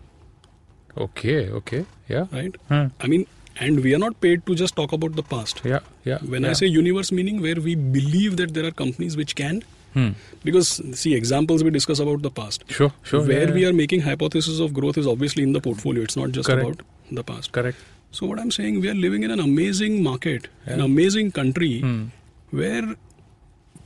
okay, 0.96 1.50
okay. 1.50 1.84
Yeah. 2.08 2.26
right? 2.32 2.54
Huh. 2.68 2.88
I 3.00 3.06
mean, 3.06 3.26
and 3.58 3.82
we 3.82 3.94
are 3.94 3.98
not 3.98 4.20
paid 4.20 4.44
to 4.46 4.54
just 4.54 4.76
talk 4.76 4.92
about 4.92 5.14
the 5.16 5.22
past. 5.22 5.60
Yeah, 5.64 5.80
yeah. 6.04 6.18
When 6.18 6.42
yeah. 6.42 6.50
I 6.50 6.52
say 6.54 6.66
universe, 6.66 7.12
meaning 7.12 7.40
where 7.40 7.56
we 7.56 7.74
believe 7.74 8.36
that 8.36 8.54
there 8.54 8.64
are 8.66 8.70
companies 8.72 9.16
which 9.16 9.34
can, 9.34 9.62
Hmm. 9.94 10.08
because 10.42 10.80
see, 10.98 11.14
examples 11.14 11.62
we 11.62 11.70
discuss 11.70 12.00
about 12.00 12.22
the 12.22 12.30
past. 12.30 12.64
Sure, 12.68 12.92
sure. 13.04 13.24
where 13.24 13.48
yeah, 13.48 13.54
we 13.54 13.64
are 13.64 13.72
making 13.72 14.00
hypothesis 14.00 14.58
of 14.58 14.74
growth 14.74 14.98
is 14.98 15.06
obviously 15.06 15.44
in 15.44 15.52
the 15.52 15.60
portfolio. 15.60 16.02
It's 16.02 16.16
not 16.16 16.32
just 16.32 16.48
Correct. 16.48 16.64
about 16.68 16.80
the 17.12 17.22
past. 17.22 17.52
Correct. 17.52 17.78
So 18.16 18.26
what 18.30 18.38
I'm 18.40 18.50
saying, 18.56 18.80
we 18.80 18.88
are 18.90 18.98
living 19.04 19.22
in 19.26 19.30
an 19.36 19.40
amazing 19.44 19.94
market, 20.02 20.44
an 20.74 20.80
amazing 20.80 21.30
country 21.38 21.72
Hmm. 21.84 22.02
where 22.60 22.84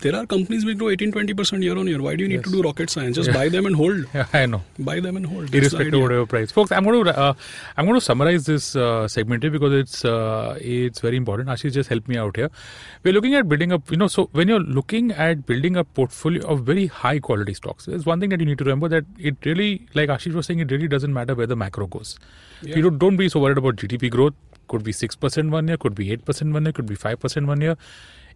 there 0.00 0.14
are 0.17 0.25
companies 0.26 0.64
which 0.64 0.78
grow 0.78 0.88
18 0.90 1.12
20% 1.12 1.62
year 1.62 1.76
on 1.76 1.87
year. 1.87 2.00
Why 2.00 2.14
do 2.17 2.23
you 2.23 2.28
need 2.28 2.45
to 2.45 2.50
do 2.50 2.62
rocket 2.62 2.90
science? 2.90 3.17
Just 3.17 3.28
Yeah. 3.28 3.35
buy 3.35 3.49
them 3.49 3.67
and 3.67 3.75
hold. 3.76 4.05
Yeah, 4.14 4.26
I 4.33 4.47
know. 4.47 4.62
Buy 4.78 5.00
them 5.00 5.17
and 5.17 5.26
hold. 5.26 5.49
That's 5.49 5.55
irrespective 5.55 5.95
of 5.95 6.02
whatever 6.02 6.26
price. 6.26 6.52
Folks, 6.52 6.71
I'm 6.73 6.85
going 6.85 7.05
to 7.05 7.19
uh, 7.19 7.35
I'm 7.76 7.87
going 7.87 7.99
to 7.99 8.05
summarize 8.05 8.47
this 8.47 8.75
uh, 8.76 9.09
segment 9.09 9.43
here 9.43 9.50
because 9.50 9.73
it's 9.73 10.05
uh, 10.05 10.57
it's 10.61 11.00
very 11.00 11.17
important. 11.17 11.49
Ashish, 11.49 11.73
just 11.73 11.88
help 11.88 12.07
me 12.09 12.17
out 12.17 12.37
here. 12.37 12.50
We're 13.02 13.12
looking 13.12 13.35
at 13.35 13.49
building 13.49 13.73
up. 13.73 13.90
You 13.90 13.97
know, 13.97 14.09
so 14.09 14.28
when 14.33 14.49
you're 14.49 14.61
looking 14.61 15.11
at 15.12 15.47
building 15.47 15.76
a 15.76 15.85
portfolio 15.85 16.47
of 16.47 16.64
very 16.64 16.87
high 16.87 17.19
quality 17.19 17.55
stocks, 17.55 17.87
there's 17.87 18.07
one 18.07 18.21
thing 18.21 18.31
that 18.31 18.40
you 18.40 18.47
need 18.47 18.59
to 18.59 18.64
remember 18.64 18.88
that 18.88 19.05
it 19.19 19.37
really, 19.45 19.87
like 19.95 20.09
Ashish 20.11 20.35
was 20.35 20.47
saying, 20.47 20.61
it 20.61 20.71
really 20.71 20.88
doesn't 20.88 21.12
matter 21.12 21.35
where 21.35 21.47
the 21.47 21.57
macro 21.57 21.87
goes. 21.87 22.19
Yeah. 22.62 22.76
You 22.76 22.83
don't, 22.83 22.99
don't 22.99 23.17
be 23.17 23.28
so 23.28 23.40
worried 23.40 23.59
about 23.59 23.76
GDP 23.76 24.11
growth. 24.11 24.35
Could 24.69 24.85
be 24.85 24.93
six 24.93 25.17
percent 25.17 25.50
one 25.50 25.67
year, 25.67 25.76
could 25.78 25.95
be 25.95 26.12
eight 26.12 26.25
percent 26.26 26.52
one 26.52 26.64
year, 26.64 26.73
could 26.73 26.85
be 26.87 26.95
five 26.95 27.19
percent 27.21 27.47
one 27.47 27.61
year. 27.62 27.76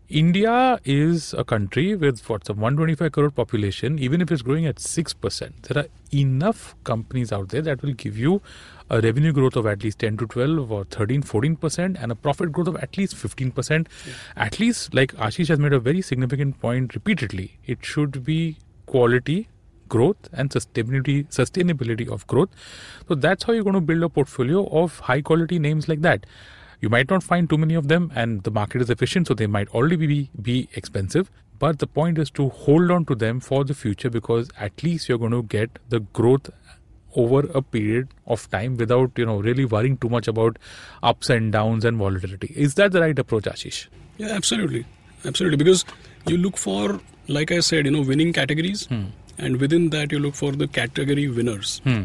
India 0.08 0.78
is 0.84 1.32
a 1.32 1.44
country 1.44 1.94
with 1.94 2.28
what's 2.28 2.48
a 2.48 2.52
125 2.52 3.12
crore 3.12 3.30
population. 3.30 3.98
Even 3.98 4.20
if 4.20 4.30
it's 4.30 4.42
growing 4.42 4.66
at 4.66 4.78
six 4.78 5.14
percent, 5.14 5.62
there 5.62 5.84
are 5.84 5.88
enough 6.12 6.74
companies 6.84 7.32
out 7.32 7.48
there 7.48 7.62
that 7.62 7.82
will 7.82 7.94
give 7.94 8.18
you 8.18 8.42
a 8.90 9.00
revenue 9.00 9.32
growth 9.32 9.56
of 9.56 9.66
at 9.66 9.82
least 9.82 10.00
10 10.00 10.18
to 10.18 10.26
12 10.26 10.70
or 10.70 10.84
13, 10.84 11.22
14 11.22 11.56
percent, 11.56 11.96
and 11.98 12.12
a 12.12 12.14
profit 12.14 12.52
growth 12.52 12.68
of 12.68 12.76
at 12.76 12.98
least 12.98 13.16
15 13.16 13.52
percent. 13.52 13.88
At 14.36 14.60
least, 14.60 14.92
like 14.92 15.12
Ashish 15.14 15.48
has 15.48 15.58
made 15.58 15.72
a 15.72 15.80
very 15.80 16.02
significant 16.02 16.60
point 16.60 16.94
repeatedly, 16.94 17.58
it 17.64 17.84
should 17.84 18.22
be 18.24 18.58
quality 18.86 19.48
growth 19.88 20.28
and 20.32 20.50
sustainability 20.50 21.26
sustainability 21.28 22.08
of 22.10 22.26
growth 22.26 22.48
so 23.06 23.14
that's 23.14 23.44
how 23.44 23.52
you're 23.52 23.62
going 23.62 23.74
to 23.74 23.80
build 23.80 24.02
a 24.02 24.08
portfolio 24.08 24.66
of 24.68 24.98
high 25.00 25.20
quality 25.20 25.58
names 25.58 25.86
like 25.86 26.00
that 26.00 26.24
you 26.82 26.90
might 26.94 27.10
not 27.14 27.22
find 27.22 27.48
too 27.50 27.56
many 27.64 27.74
of 27.80 27.88
them 27.88 28.10
and 28.14 28.42
the 28.48 28.50
market 28.50 28.82
is 28.84 28.90
efficient 28.94 29.28
so 29.28 29.34
they 29.34 29.46
might 29.56 29.68
already 29.80 29.96
be, 29.96 30.30
be 30.50 30.68
expensive 30.74 31.30
but 31.58 31.78
the 31.78 31.86
point 31.86 32.18
is 32.18 32.30
to 32.38 32.48
hold 32.50 32.90
on 32.90 33.04
to 33.10 33.14
them 33.14 33.40
for 33.40 33.64
the 33.64 33.74
future 33.82 34.10
because 34.10 34.50
at 34.68 34.82
least 34.82 35.08
you're 35.08 35.18
going 35.24 35.36
to 35.38 35.42
get 35.44 35.78
the 35.88 36.00
growth 36.00 36.50
over 37.14 37.40
a 37.54 37.62
period 37.62 38.08
of 38.26 38.50
time 38.50 38.76
without 38.76 39.10
you 39.16 39.26
know 39.26 39.38
really 39.40 39.64
worrying 39.64 39.96
too 39.98 40.08
much 40.08 40.28
about 40.28 40.58
ups 41.02 41.30
and 41.30 41.52
downs 41.52 41.84
and 41.84 41.98
volatility 41.98 42.52
is 42.56 42.74
that 42.74 42.92
the 42.92 43.00
right 43.00 43.18
approach 43.26 43.44
ashish 43.56 43.80
Yeah, 44.18 44.32
absolutely. 44.38 44.84
Absolutely. 45.24 45.56
Because 45.56 45.84
you 46.26 46.36
look 46.36 46.56
for, 46.56 47.00
like 47.28 47.52
I 47.52 47.60
said, 47.60 47.86
you 47.86 47.92
know, 47.92 48.02
winning 48.02 48.32
categories. 48.32 48.88
And 49.38 49.56
within 49.64 49.84
that, 49.90 50.12
you 50.12 50.18
look 50.18 50.34
for 50.34 50.50
the 50.62 50.66
category 50.78 51.28
winners. 51.28 51.80
hmm. 51.84 52.02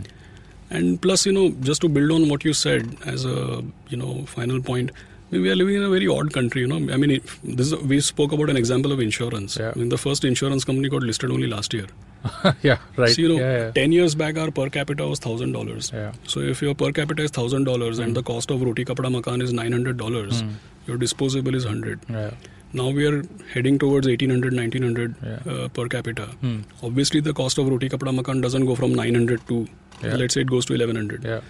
And 0.70 1.02
plus, 1.02 1.26
you 1.26 1.32
know, 1.32 1.50
just 1.62 1.82
to 1.82 1.90
build 1.90 2.12
on 2.12 2.28
what 2.30 2.44
you 2.44 2.54
said 2.54 2.96
as 3.06 3.26
a, 3.26 3.64
you 3.90 3.98
know, 3.98 4.24
final 4.26 4.62
point, 4.62 4.92
I 4.92 5.36
mean, 5.36 5.42
we 5.42 5.50
are 5.52 5.56
living 5.56 5.76
in 5.76 5.84
a 5.84 5.90
very 5.90 6.08
odd 6.08 6.34
country, 6.34 6.62
you 6.62 6.68
know. 6.68 6.76
I 6.94 6.98
mean, 6.98 7.22
this 7.44 7.68
is, 7.72 7.76
we 7.84 8.00
spoke 8.02 8.32
about 8.32 8.50
an 8.50 8.58
example 8.58 8.92
of 8.92 9.00
insurance. 9.00 9.58
Yeah. 9.58 9.72
I 9.76 9.80
mean, 9.80 9.90
the 9.90 9.98
first 9.98 10.24
insurance 10.26 10.64
company 10.66 10.90
got 10.90 11.04
listed 11.04 11.32
only 11.32 11.48
last 11.48 11.74
year. 11.74 11.88
yeah 12.64 12.78
right 12.98 13.12
So, 13.12 13.22
you 13.22 13.30
know, 13.30 13.36
yeah, 13.40 13.58
yeah. 13.66 13.72
10 13.72 13.92
years 13.92 14.16
back, 14.16 14.38
our 14.38 14.52
per 14.52 14.70
capita 14.70 15.08
was 15.08 15.20
$1,000. 15.20 15.94
Yeah. 15.94 16.12
So 16.26 16.40
if 16.40 16.62
your 16.62 16.76
per 16.76 16.92
capita 16.92 17.24
is 17.24 17.32
$1,000 17.32 18.00
and 18.04 18.16
the 18.16 18.24
cost 18.24 18.52
of 18.52 18.62
roti 18.62 18.84
kapda 18.86 19.12
makan 19.12 19.42
is 19.42 19.54
$900, 19.54 20.42
Hmm. 20.42 20.50
your 20.88 20.98
disposable 20.98 21.56
is 21.56 21.66
100 21.66 22.00
yeah. 22.10 22.32
Now 22.74 22.90
we 22.90 23.06
are 23.08 23.24
heading 23.54 23.78
towards 23.80 24.08
1800 24.08 24.54
1900 24.54 25.16
Yeah. 25.24 25.40
uh, 25.54 25.68
per 25.70 25.88
capita 25.88 26.26
Hmm. 26.42 26.58
obviously 26.84 27.22
the 27.28 27.34
cost 27.34 27.58
of 27.58 27.68
roti 27.74 27.90
kapda 27.90 28.14
makan 28.20 28.42
doesn't 28.46 28.66
go 28.72 28.76
from 28.76 28.94
900 28.94 29.46
to 29.52 29.60
Yeah. 30.04 30.16
let's 30.22 30.34
say 30.38 30.42
it 30.42 30.50
goes 30.56 30.66
to 30.72 30.74
1100 30.74 31.24
yeah 31.34 31.42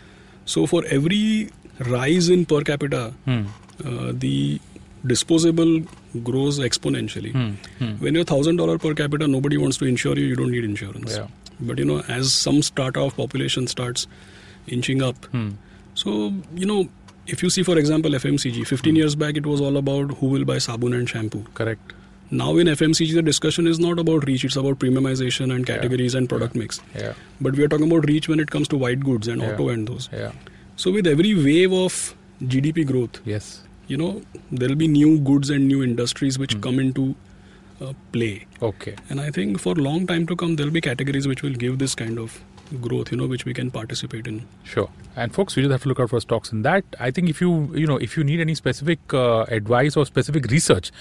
so 0.45 0.65
for 0.73 0.83
every 0.97 1.49
rise 1.93 2.29
in 2.35 2.45
per 2.51 2.61
capita 2.71 3.01
hmm. 3.25 3.41
uh, 3.85 4.11
the 4.25 4.59
disposable 5.13 5.73
grows 6.29 6.59
exponentially 6.67 7.31
Hmm. 7.39 7.49
Hmm. 7.81 7.91
when 8.05 8.15
you're 8.15 8.29
thousand 8.35 8.57
dollar 8.63 8.77
per 8.85 8.93
capita 9.01 9.27
nobody 9.27 9.57
wants 9.63 9.77
to 9.83 9.85
insure 9.85 10.15
you 10.21 10.25
you 10.31 10.37
don't 10.43 10.51
need 10.57 10.63
insurance 10.69 11.17
but 11.71 11.79
you 11.83 11.85
know 11.89 11.99
as 12.19 12.33
some 12.45 12.61
strata 12.69 13.01
of 13.09 13.15
population 13.19 13.67
starts 13.75 14.07
inching 14.77 15.01
up 15.09 15.27
Hmm. 15.35 15.49
so 16.03 16.15
you 16.63 16.67
know 16.71 16.79
if 17.35 17.43
you 17.43 17.49
see 17.55 17.63
for 17.69 17.77
example 17.83 18.11
fmcg 18.19 18.65
15 18.71 18.95
years 19.01 19.15
back 19.23 19.37
it 19.41 19.45
was 19.51 19.61
all 19.67 19.77
about 19.83 20.11
who 20.19 20.27
will 20.33 20.45
buy 20.51 20.57
sabun 20.67 20.97
and 20.99 21.09
shampoo 21.15 21.43
correct 21.61 21.93
now 22.29 22.57
in 22.61 22.67
FMCG, 22.67 23.13
the 23.15 23.21
discussion 23.21 23.67
is 23.67 23.77
not 23.79 23.99
about 23.99 24.25
reach; 24.27 24.43
it's 24.43 24.57
about 24.61 24.79
premiumization 24.79 25.51
and 25.55 25.65
categories 25.65 26.13
and 26.13 26.27
product 26.31 26.55
mix. 26.61 26.81
yeah 26.93 27.13
But 27.39 27.55
we 27.55 27.63
are 27.63 27.69
talking 27.73 27.87
about 27.89 28.07
reach 28.09 28.27
when 28.31 28.41
it 28.41 28.49
comes 28.55 28.67
to 28.73 28.79
white 28.81 28.99
goods 29.09 29.29
and 29.29 29.41
Yeah. 29.41 29.53
auto 29.53 29.67
and 29.75 29.87
those. 29.91 30.09
yeah 30.11 30.33
So 30.75 30.91
with 30.95 31.07
every 31.11 31.31
wave 31.45 31.71
of 31.77 31.99
GDP 32.55 32.85
growth, 32.89 33.21
yes 33.33 33.47
you 33.93 33.95
know, 34.01 34.09
there 34.51 34.67
will 34.67 34.75
be 34.83 34.89
new 34.89 35.13
goods 35.31 35.49
and 35.57 35.69
new 35.69 35.81
industries 35.87 36.35
Hmm. 36.35 36.41
which 36.41 36.57
come 36.67 36.81
into 36.87 37.05
uh, 37.79 37.93
play. 38.17 38.45
Okay. 38.71 38.95
And 39.09 39.21
I 39.21 39.31
think 39.39 39.61
for 39.67 39.75
long 39.87 40.05
time 40.13 40.27
to 40.33 40.35
come, 40.43 40.57
there'll 40.57 40.77
be 40.81 40.81
categories 40.91 41.29
which 41.33 41.43
will 41.47 41.57
give 41.65 41.79
this 41.85 41.95
kind 41.95 42.19
of 42.25 42.37
growth, 42.81 43.11
you 43.11 43.17
know, 43.17 43.27
which 43.27 43.45
we 43.45 43.53
can 43.53 43.71
participate 43.71 44.27
in. 44.27 44.45
Sure. 44.63 44.89
And 45.15 45.33
folks, 45.33 45.55
we 45.55 45.63
just 45.63 45.71
have 45.71 45.81
to 45.83 45.89
look 45.89 45.99
out 45.99 46.09
for 46.11 46.19
stocks 46.21 46.51
in 46.51 46.61
that. 46.63 46.83
I 46.99 47.09
think 47.11 47.29
if 47.29 47.41
you, 47.41 47.73
you 47.75 47.87
know, 47.87 47.97
if 47.97 48.15
you 48.17 48.23
need 48.23 48.39
any 48.39 48.55
specific 48.55 48.99
uh, 49.13 49.43
advice 49.49 49.97
or 49.97 50.05
specific 50.05 50.45
research, 50.51 50.91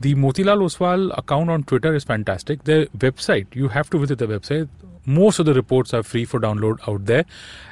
the 0.00 0.14
Motilal 0.14 0.62
Oswal 0.62 1.16
account 1.18 1.50
on 1.50 1.64
Twitter 1.64 1.94
is 1.94 2.04
fantastic. 2.04 2.64
Their 2.64 2.86
website, 2.86 3.46
you 3.54 3.68
have 3.68 3.90
to 3.90 3.98
visit 3.98 4.18
the 4.18 4.26
website. 4.26 4.68
Most 5.06 5.38
of 5.38 5.44
the 5.44 5.52
reports 5.52 5.92
are 5.92 6.02
free 6.02 6.24
for 6.24 6.40
download 6.40 6.78
out 6.88 7.04
there. 7.04 7.24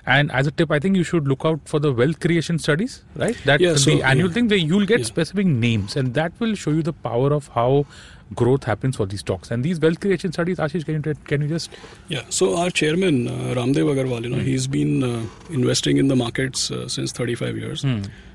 And 0.04 0.30
as 0.32 0.46
a 0.46 0.50
tip, 0.50 0.70
I 0.70 0.78
think 0.78 0.96
you 0.96 1.02
should 1.04 1.26
look 1.26 1.46
out 1.46 1.60
for 1.64 1.78
the 1.80 1.90
wealth 1.92 2.20
creation 2.20 2.58
studies, 2.58 3.04
right? 3.16 3.34
That 3.46 3.58
Yeah, 3.60 3.72
the 3.72 3.78
so, 3.78 4.02
annual 4.02 4.28
yeah. 4.28 4.34
thing 4.34 4.48
where 4.48 4.58
you'll 4.58 4.84
get 4.84 4.98
Yeah. 5.00 5.06
specific 5.06 5.46
names, 5.46 5.96
and 5.96 6.12
that 6.12 6.32
will 6.40 6.54
show 6.54 6.72
you 6.72 6.82
the 6.82 6.92
power 6.92 7.32
of 7.32 7.48
how 7.48 7.86
growth 8.34 8.64
happens 8.64 8.96
for 8.96 9.06
these 9.06 9.20
stocks. 9.20 9.50
And 9.50 9.64
these 9.64 9.78
wealth 9.80 10.00
creation 10.00 10.32
studies, 10.32 10.58
Ashish, 10.58 10.84
can 10.84 11.02
you, 11.04 11.14
can 11.24 11.42
you 11.42 11.48
just 11.48 11.70
Yeah. 12.08 12.22
So 12.30 12.56
our 12.58 12.70
chairman, 12.70 13.28
uh, 13.28 13.54
Ramdev 13.54 13.94
Agarwal, 13.94 14.24
you 14.24 14.30
know, 14.30 14.38
he's 14.38 14.66
been 14.66 15.02
uh, 15.02 15.22
investing 15.50 15.96
in 15.98 16.08
the 16.08 16.16
markets 16.16 16.70
uh, 16.70 16.88
since 16.88 17.12
35 17.12 17.56
years. 17.56 17.84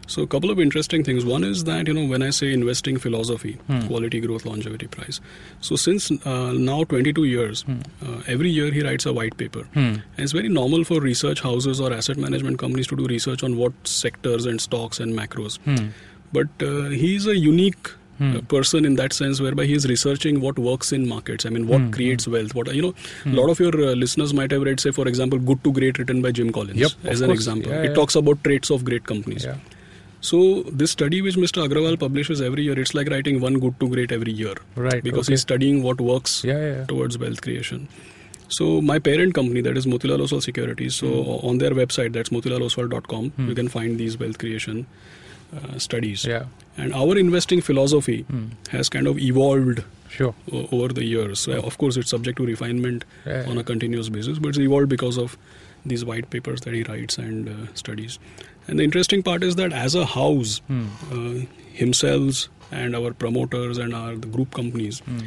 So 0.10 0.22
a 0.22 0.28
couple 0.28 0.50
of 0.50 0.58
interesting 0.58 1.04
things. 1.04 1.26
One 1.26 1.44
is 1.44 1.66
that 1.66 1.86
you 1.90 1.94
know 1.94 2.06
when 2.06 2.24
I 2.24 2.30
say 2.30 2.54
investing 2.54 2.98
philosophy, 2.98 3.58
quality, 3.88 4.22
growth, 4.22 4.46
longevity, 4.46 4.88
price. 4.88 5.20
So 5.60 5.76
since 5.76 6.10
uh, 6.26 6.54
now 6.54 6.86
22 6.86 7.26
years, 7.26 7.66
uh, 7.68 8.22
every 8.26 8.50
year 8.50 8.72
he 8.72 8.84
writes 8.84 9.06
a 9.06 9.12
white 9.12 9.36
paper. 9.36 9.68
And 9.76 10.02
it's 10.18 10.32
very 10.32 10.48
normal 10.48 10.86
for 10.86 11.02
research 11.02 11.42
houses 11.42 11.82
or 11.82 11.92
asset 11.92 12.16
management 12.16 12.58
companies 12.58 12.88
to 12.88 12.96
do 12.96 13.06
research 13.06 13.44
on 13.44 13.58
what 13.58 13.74
sectors 13.84 14.46
and 14.46 14.62
stocks 14.62 15.02
and 15.02 15.14
macros. 15.14 15.60
But 16.32 16.48
uh, 16.62 16.84
he's 17.04 17.28
a 17.28 17.36
unique 17.36 17.92
uh, 18.22 18.42
person 18.54 18.86
in 18.90 18.96
that 18.96 19.14
sense 19.14 19.40
whereby 19.46 19.66
he 19.72 19.74
is 19.80 19.86
researching 19.92 20.40
what 20.46 20.58
works 20.68 20.92
in 20.98 21.08
markets 21.14 21.46
i 21.46 21.50
mean 21.56 21.66
what 21.72 21.84
creates 21.98 22.28
wealth 22.36 22.54
what 22.60 22.74
you 22.78 22.82
know 22.82 22.94
a 23.26 23.36
lot 23.40 23.50
of 23.54 23.60
your 23.60 23.74
uh, 23.88 23.94
listeners 24.04 24.34
might 24.40 24.52
have 24.52 24.64
read 24.70 24.80
say 24.80 24.92
for 25.00 25.08
example 25.08 25.40
good 25.52 25.64
to 25.64 25.72
great 25.80 26.00
written 26.00 26.22
by 26.28 26.32
jim 26.32 26.52
collins 26.60 26.80
Yep, 26.86 26.92
as 27.16 27.22
an 27.22 27.28
course. 27.28 27.40
example 27.40 27.72
Yeah, 27.72 27.82
it 27.84 27.90
yeah. 27.90 27.94
talks 28.02 28.16
about 28.16 28.44
traits 28.44 28.72
of 28.78 28.84
great 28.92 29.06
companies 29.14 29.46
Yeah. 29.50 29.58
so 30.32 30.38
this 30.82 30.92
study 30.98 31.22
which 31.22 31.36
mr 31.46 31.64
agrawal 31.68 31.98
publishes 32.06 32.42
every 32.50 32.64
year 32.68 32.78
it's 32.84 32.94
like 33.00 33.10
writing 33.16 33.40
one 33.48 33.60
good 33.66 33.80
to 33.82 33.90
great 33.96 34.12
every 34.12 34.32
year 34.44 34.56
Right, 34.76 35.04
because 35.04 35.28
okay. 35.28 35.34
he's 35.34 35.42
studying 35.42 35.84
what 35.84 36.02
works 36.12 36.44
Yeah, 36.44 36.60
yeah, 36.60 36.76
yeah. 36.78 36.86
towards 36.86 37.18
wealth 37.26 37.42
creation 37.42 37.88
so 38.50 38.66
my 38.82 38.98
parent 38.98 39.34
company 39.34 39.62
that 39.62 39.78
is 39.78 39.86
Motilal 39.86 40.22
Oswal 40.26 40.42
Securities. 40.42 40.96
So 40.96 41.08
Hmm. 41.08 41.48
on 41.48 41.58
their 41.58 41.72
website, 41.72 42.14
that's 42.14 42.30
motilaloswal.com, 42.30 43.26
you 43.46 43.54
can 43.56 43.68
find 43.68 43.98
these 43.98 44.18
wealth 44.22 44.38
creation 44.44 44.86
uh, 45.56 45.78
studies. 45.80 46.26
Yeah. 46.26 46.46
And 46.78 46.94
our 46.94 47.18
investing 47.18 47.62
philosophy 47.62 48.26
has 48.70 48.90
kind 48.90 49.08
of 49.08 49.18
evolved 49.20 49.84
Sure. 50.10 50.34
o- 50.52 50.68
over 50.72 50.88
the 50.94 51.04
years. 51.04 51.40
So 51.40 51.54
of 51.54 51.78
course, 51.78 51.98
it's 51.98 52.10
subject 52.10 52.38
to 52.38 52.46
refinement 52.46 53.04
Yeah, 53.26 53.46
on 53.48 53.58
a 53.58 53.64
continuous 53.64 54.10
basis, 54.10 54.40
but 54.40 54.50
it's 54.50 54.60
evolved 54.60 54.90
because 54.90 55.18
of 55.18 55.38
these 55.86 56.04
white 56.06 56.30
papers 56.30 56.62
that 56.62 56.74
he 56.74 56.84
writes 56.84 57.18
and 57.18 57.50
uh, 57.50 57.74
studies. 57.74 58.20
And 58.68 58.80
the 58.80 58.84
interesting 58.84 59.24
part 59.24 59.44
is 59.44 59.56
that 59.56 59.74
as 59.74 59.96
a 59.96 60.06
house, 60.06 60.62
Hmm. 60.68 60.86
uh, 61.12 61.46
himself 61.74 62.48
and 62.72 62.96
our 62.96 63.14
promoters 63.14 63.78
and 63.78 63.94
our 63.94 64.16
the 64.16 64.28
group 64.28 64.54
companies. 64.54 65.00
Hmm. 65.00 65.20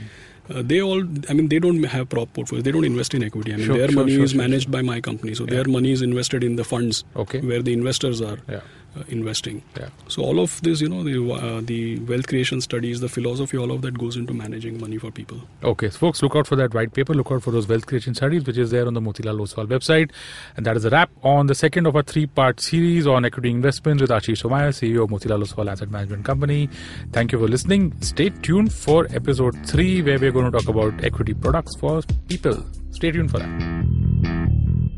Uh, 0.51 0.63
they 0.71 0.81
all, 0.83 1.03
I 1.29 1.33
mean, 1.33 1.49
they 1.49 1.59
don't 1.61 1.83
have 1.85 2.09
prop 2.09 2.33
portfolios. 2.35 2.65
They 2.65 2.73
don't 2.73 2.85
invest 2.85 3.15
in 3.15 3.23
equity. 3.23 3.53
I 3.53 3.57
mean, 3.57 3.67
Sure, 3.67 3.77
their 3.79 3.89
sure, 3.89 4.01
money 4.01 4.15
sure, 4.17 4.25
is 4.25 4.35
managed 4.35 4.71
by 4.71 4.83
my 4.83 5.01
company. 5.01 5.35
So 5.35 5.45
Yeah. 5.45 5.51
their 5.55 5.65
money 5.75 5.93
is 5.93 6.03
invested 6.03 6.43
in 6.49 6.57
the 6.57 6.65
funds 6.65 7.05
Okay. 7.25 7.41
where 7.41 7.63
the 7.63 7.73
investors 7.73 8.21
are 8.21 8.39
Yeah. 8.49 8.61
Uh, 8.97 9.03
investing. 9.09 9.63
Yeah. 9.79 9.89
So 10.09 10.23
all 10.23 10.41
of 10.41 10.61
this, 10.63 10.81
you 10.81 10.89
know, 10.89 11.03
the 11.05 11.33
uh, 11.33 11.61
the 11.63 11.99
wealth 12.01 12.27
creation 12.27 12.61
studies, 12.61 13.01
the 13.01 13.09
philosophy, 13.09 13.57
all 13.57 13.71
of 13.71 13.83
that 13.83 13.99
goes 13.99 14.17
into 14.17 14.35
managing 14.35 14.81
money 14.81 14.99
for 14.99 15.11
people. 15.11 15.41
Okay, 15.63 15.91
so 15.91 15.99
folks, 15.99 16.23
look 16.23 16.35
out 16.37 16.47
for 16.47 16.57
that 16.57 16.75
white 16.75 16.93
paper. 16.93 17.15
Look 17.15 17.31
out 17.31 17.43
for 17.43 17.51
those 17.51 17.69
wealth 17.69 17.87
creation 17.87 18.15
studies, 18.15 18.45
which 18.45 18.59
is 18.59 18.71
there 18.71 18.87
on 18.87 18.95
the 18.95 19.01
Motilal 19.01 19.41
Oswal 19.41 19.67
website. 19.67 20.11
And 20.57 20.67
that 20.67 20.77
is 20.77 20.85
a 20.85 20.91
wrap 20.91 21.11
on 21.23 21.47
the 21.47 21.55
second 21.55 21.87
of 21.87 21.97
our 21.97 22.03
three-part 22.03 22.61
series 22.61 23.07
on 23.07 23.25
equity 23.25 23.51
investments 23.51 24.01
with 24.01 24.11
Ashish 24.11 24.43
Somaya, 24.43 24.71
CEO 24.71 25.05
of 25.05 25.11
Motilal 25.11 25.45
Oswal 25.45 25.71
Asset 25.71 25.91
Management 25.91 26.25
Company. 26.25 26.69
Thank 27.13 27.33
you 27.33 27.39
for 27.39 27.49
listening. 27.49 27.95
Stay 28.01 28.31
tuned 28.31 28.73
for 28.73 29.07
episode 29.11 29.57
three, 29.67 30.03
where 30.03 30.19
we're 30.19 30.33
going 30.33 30.51
to 30.51 30.59
talk 30.59 30.69
about 30.69 31.05
equity 31.05 31.35
products 31.35 31.77
for 31.77 32.03
people. 32.29 32.65
Stay 32.91 33.11
tuned 33.13 33.31
for 33.31 33.39
that. 33.39 33.91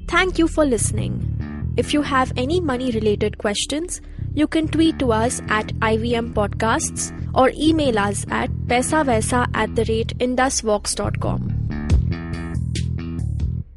Thank 0.08 0.38
you 0.38 0.46
for 0.48 0.64
listening. 0.64 1.41
If 1.74 1.94
you 1.94 2.02
have 2.02 2.32
any 2.36 2.60
money 2.60 2.90
related 2.90 3.38
questions, 3.38 4.02
you 4.34 4.46
can 4.46 4.68
tweet 4.68 4.98
to 4.98 5.12
us 5.12 5.40
at 5.48 5.68
IVM 5.80 6.34
Podcasts 6.34 7.12
or 7.34 7.50
email 7.56 7.98
us 7.98 8.26
at 8.30 8.50
paisavaisa 8.66 9.48
at 9.54 9.74
the 9.74 9.84
rate 9.88 10.16
indusvox.com. 10.18 11.58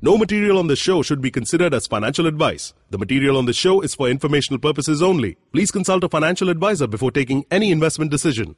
No 0.01 0.17
material 0.17 0.59
on 0.59 0.67
the 0.67 0.75
show 0.75 1.01
should 1.01 1.21
be 1.21 1.31
considered 1.31 1.73
as 1.73 1.87
financial 1.87 2.27
advice. 2.27 2.73
The 2.89 2.97
material 2.97 3.37
on 3.37 3.45
the 3.45 3.53
show 3.53 3.81
is 3.81 3.95
for 3.95 4.09
informational 4.09 4.59
purposes 4.59 5.01
only. 5.01 5.37
Please 5.53 5.71
consult 5.71 6.03
a 6.03 6.09
financial 6.09 6.49
advisor 6.49 6.87
before 6.87 7.11
taking 7.11 7.45
any 7.49 7.71
investment 7.71 8.11
decision. 8.11 8.55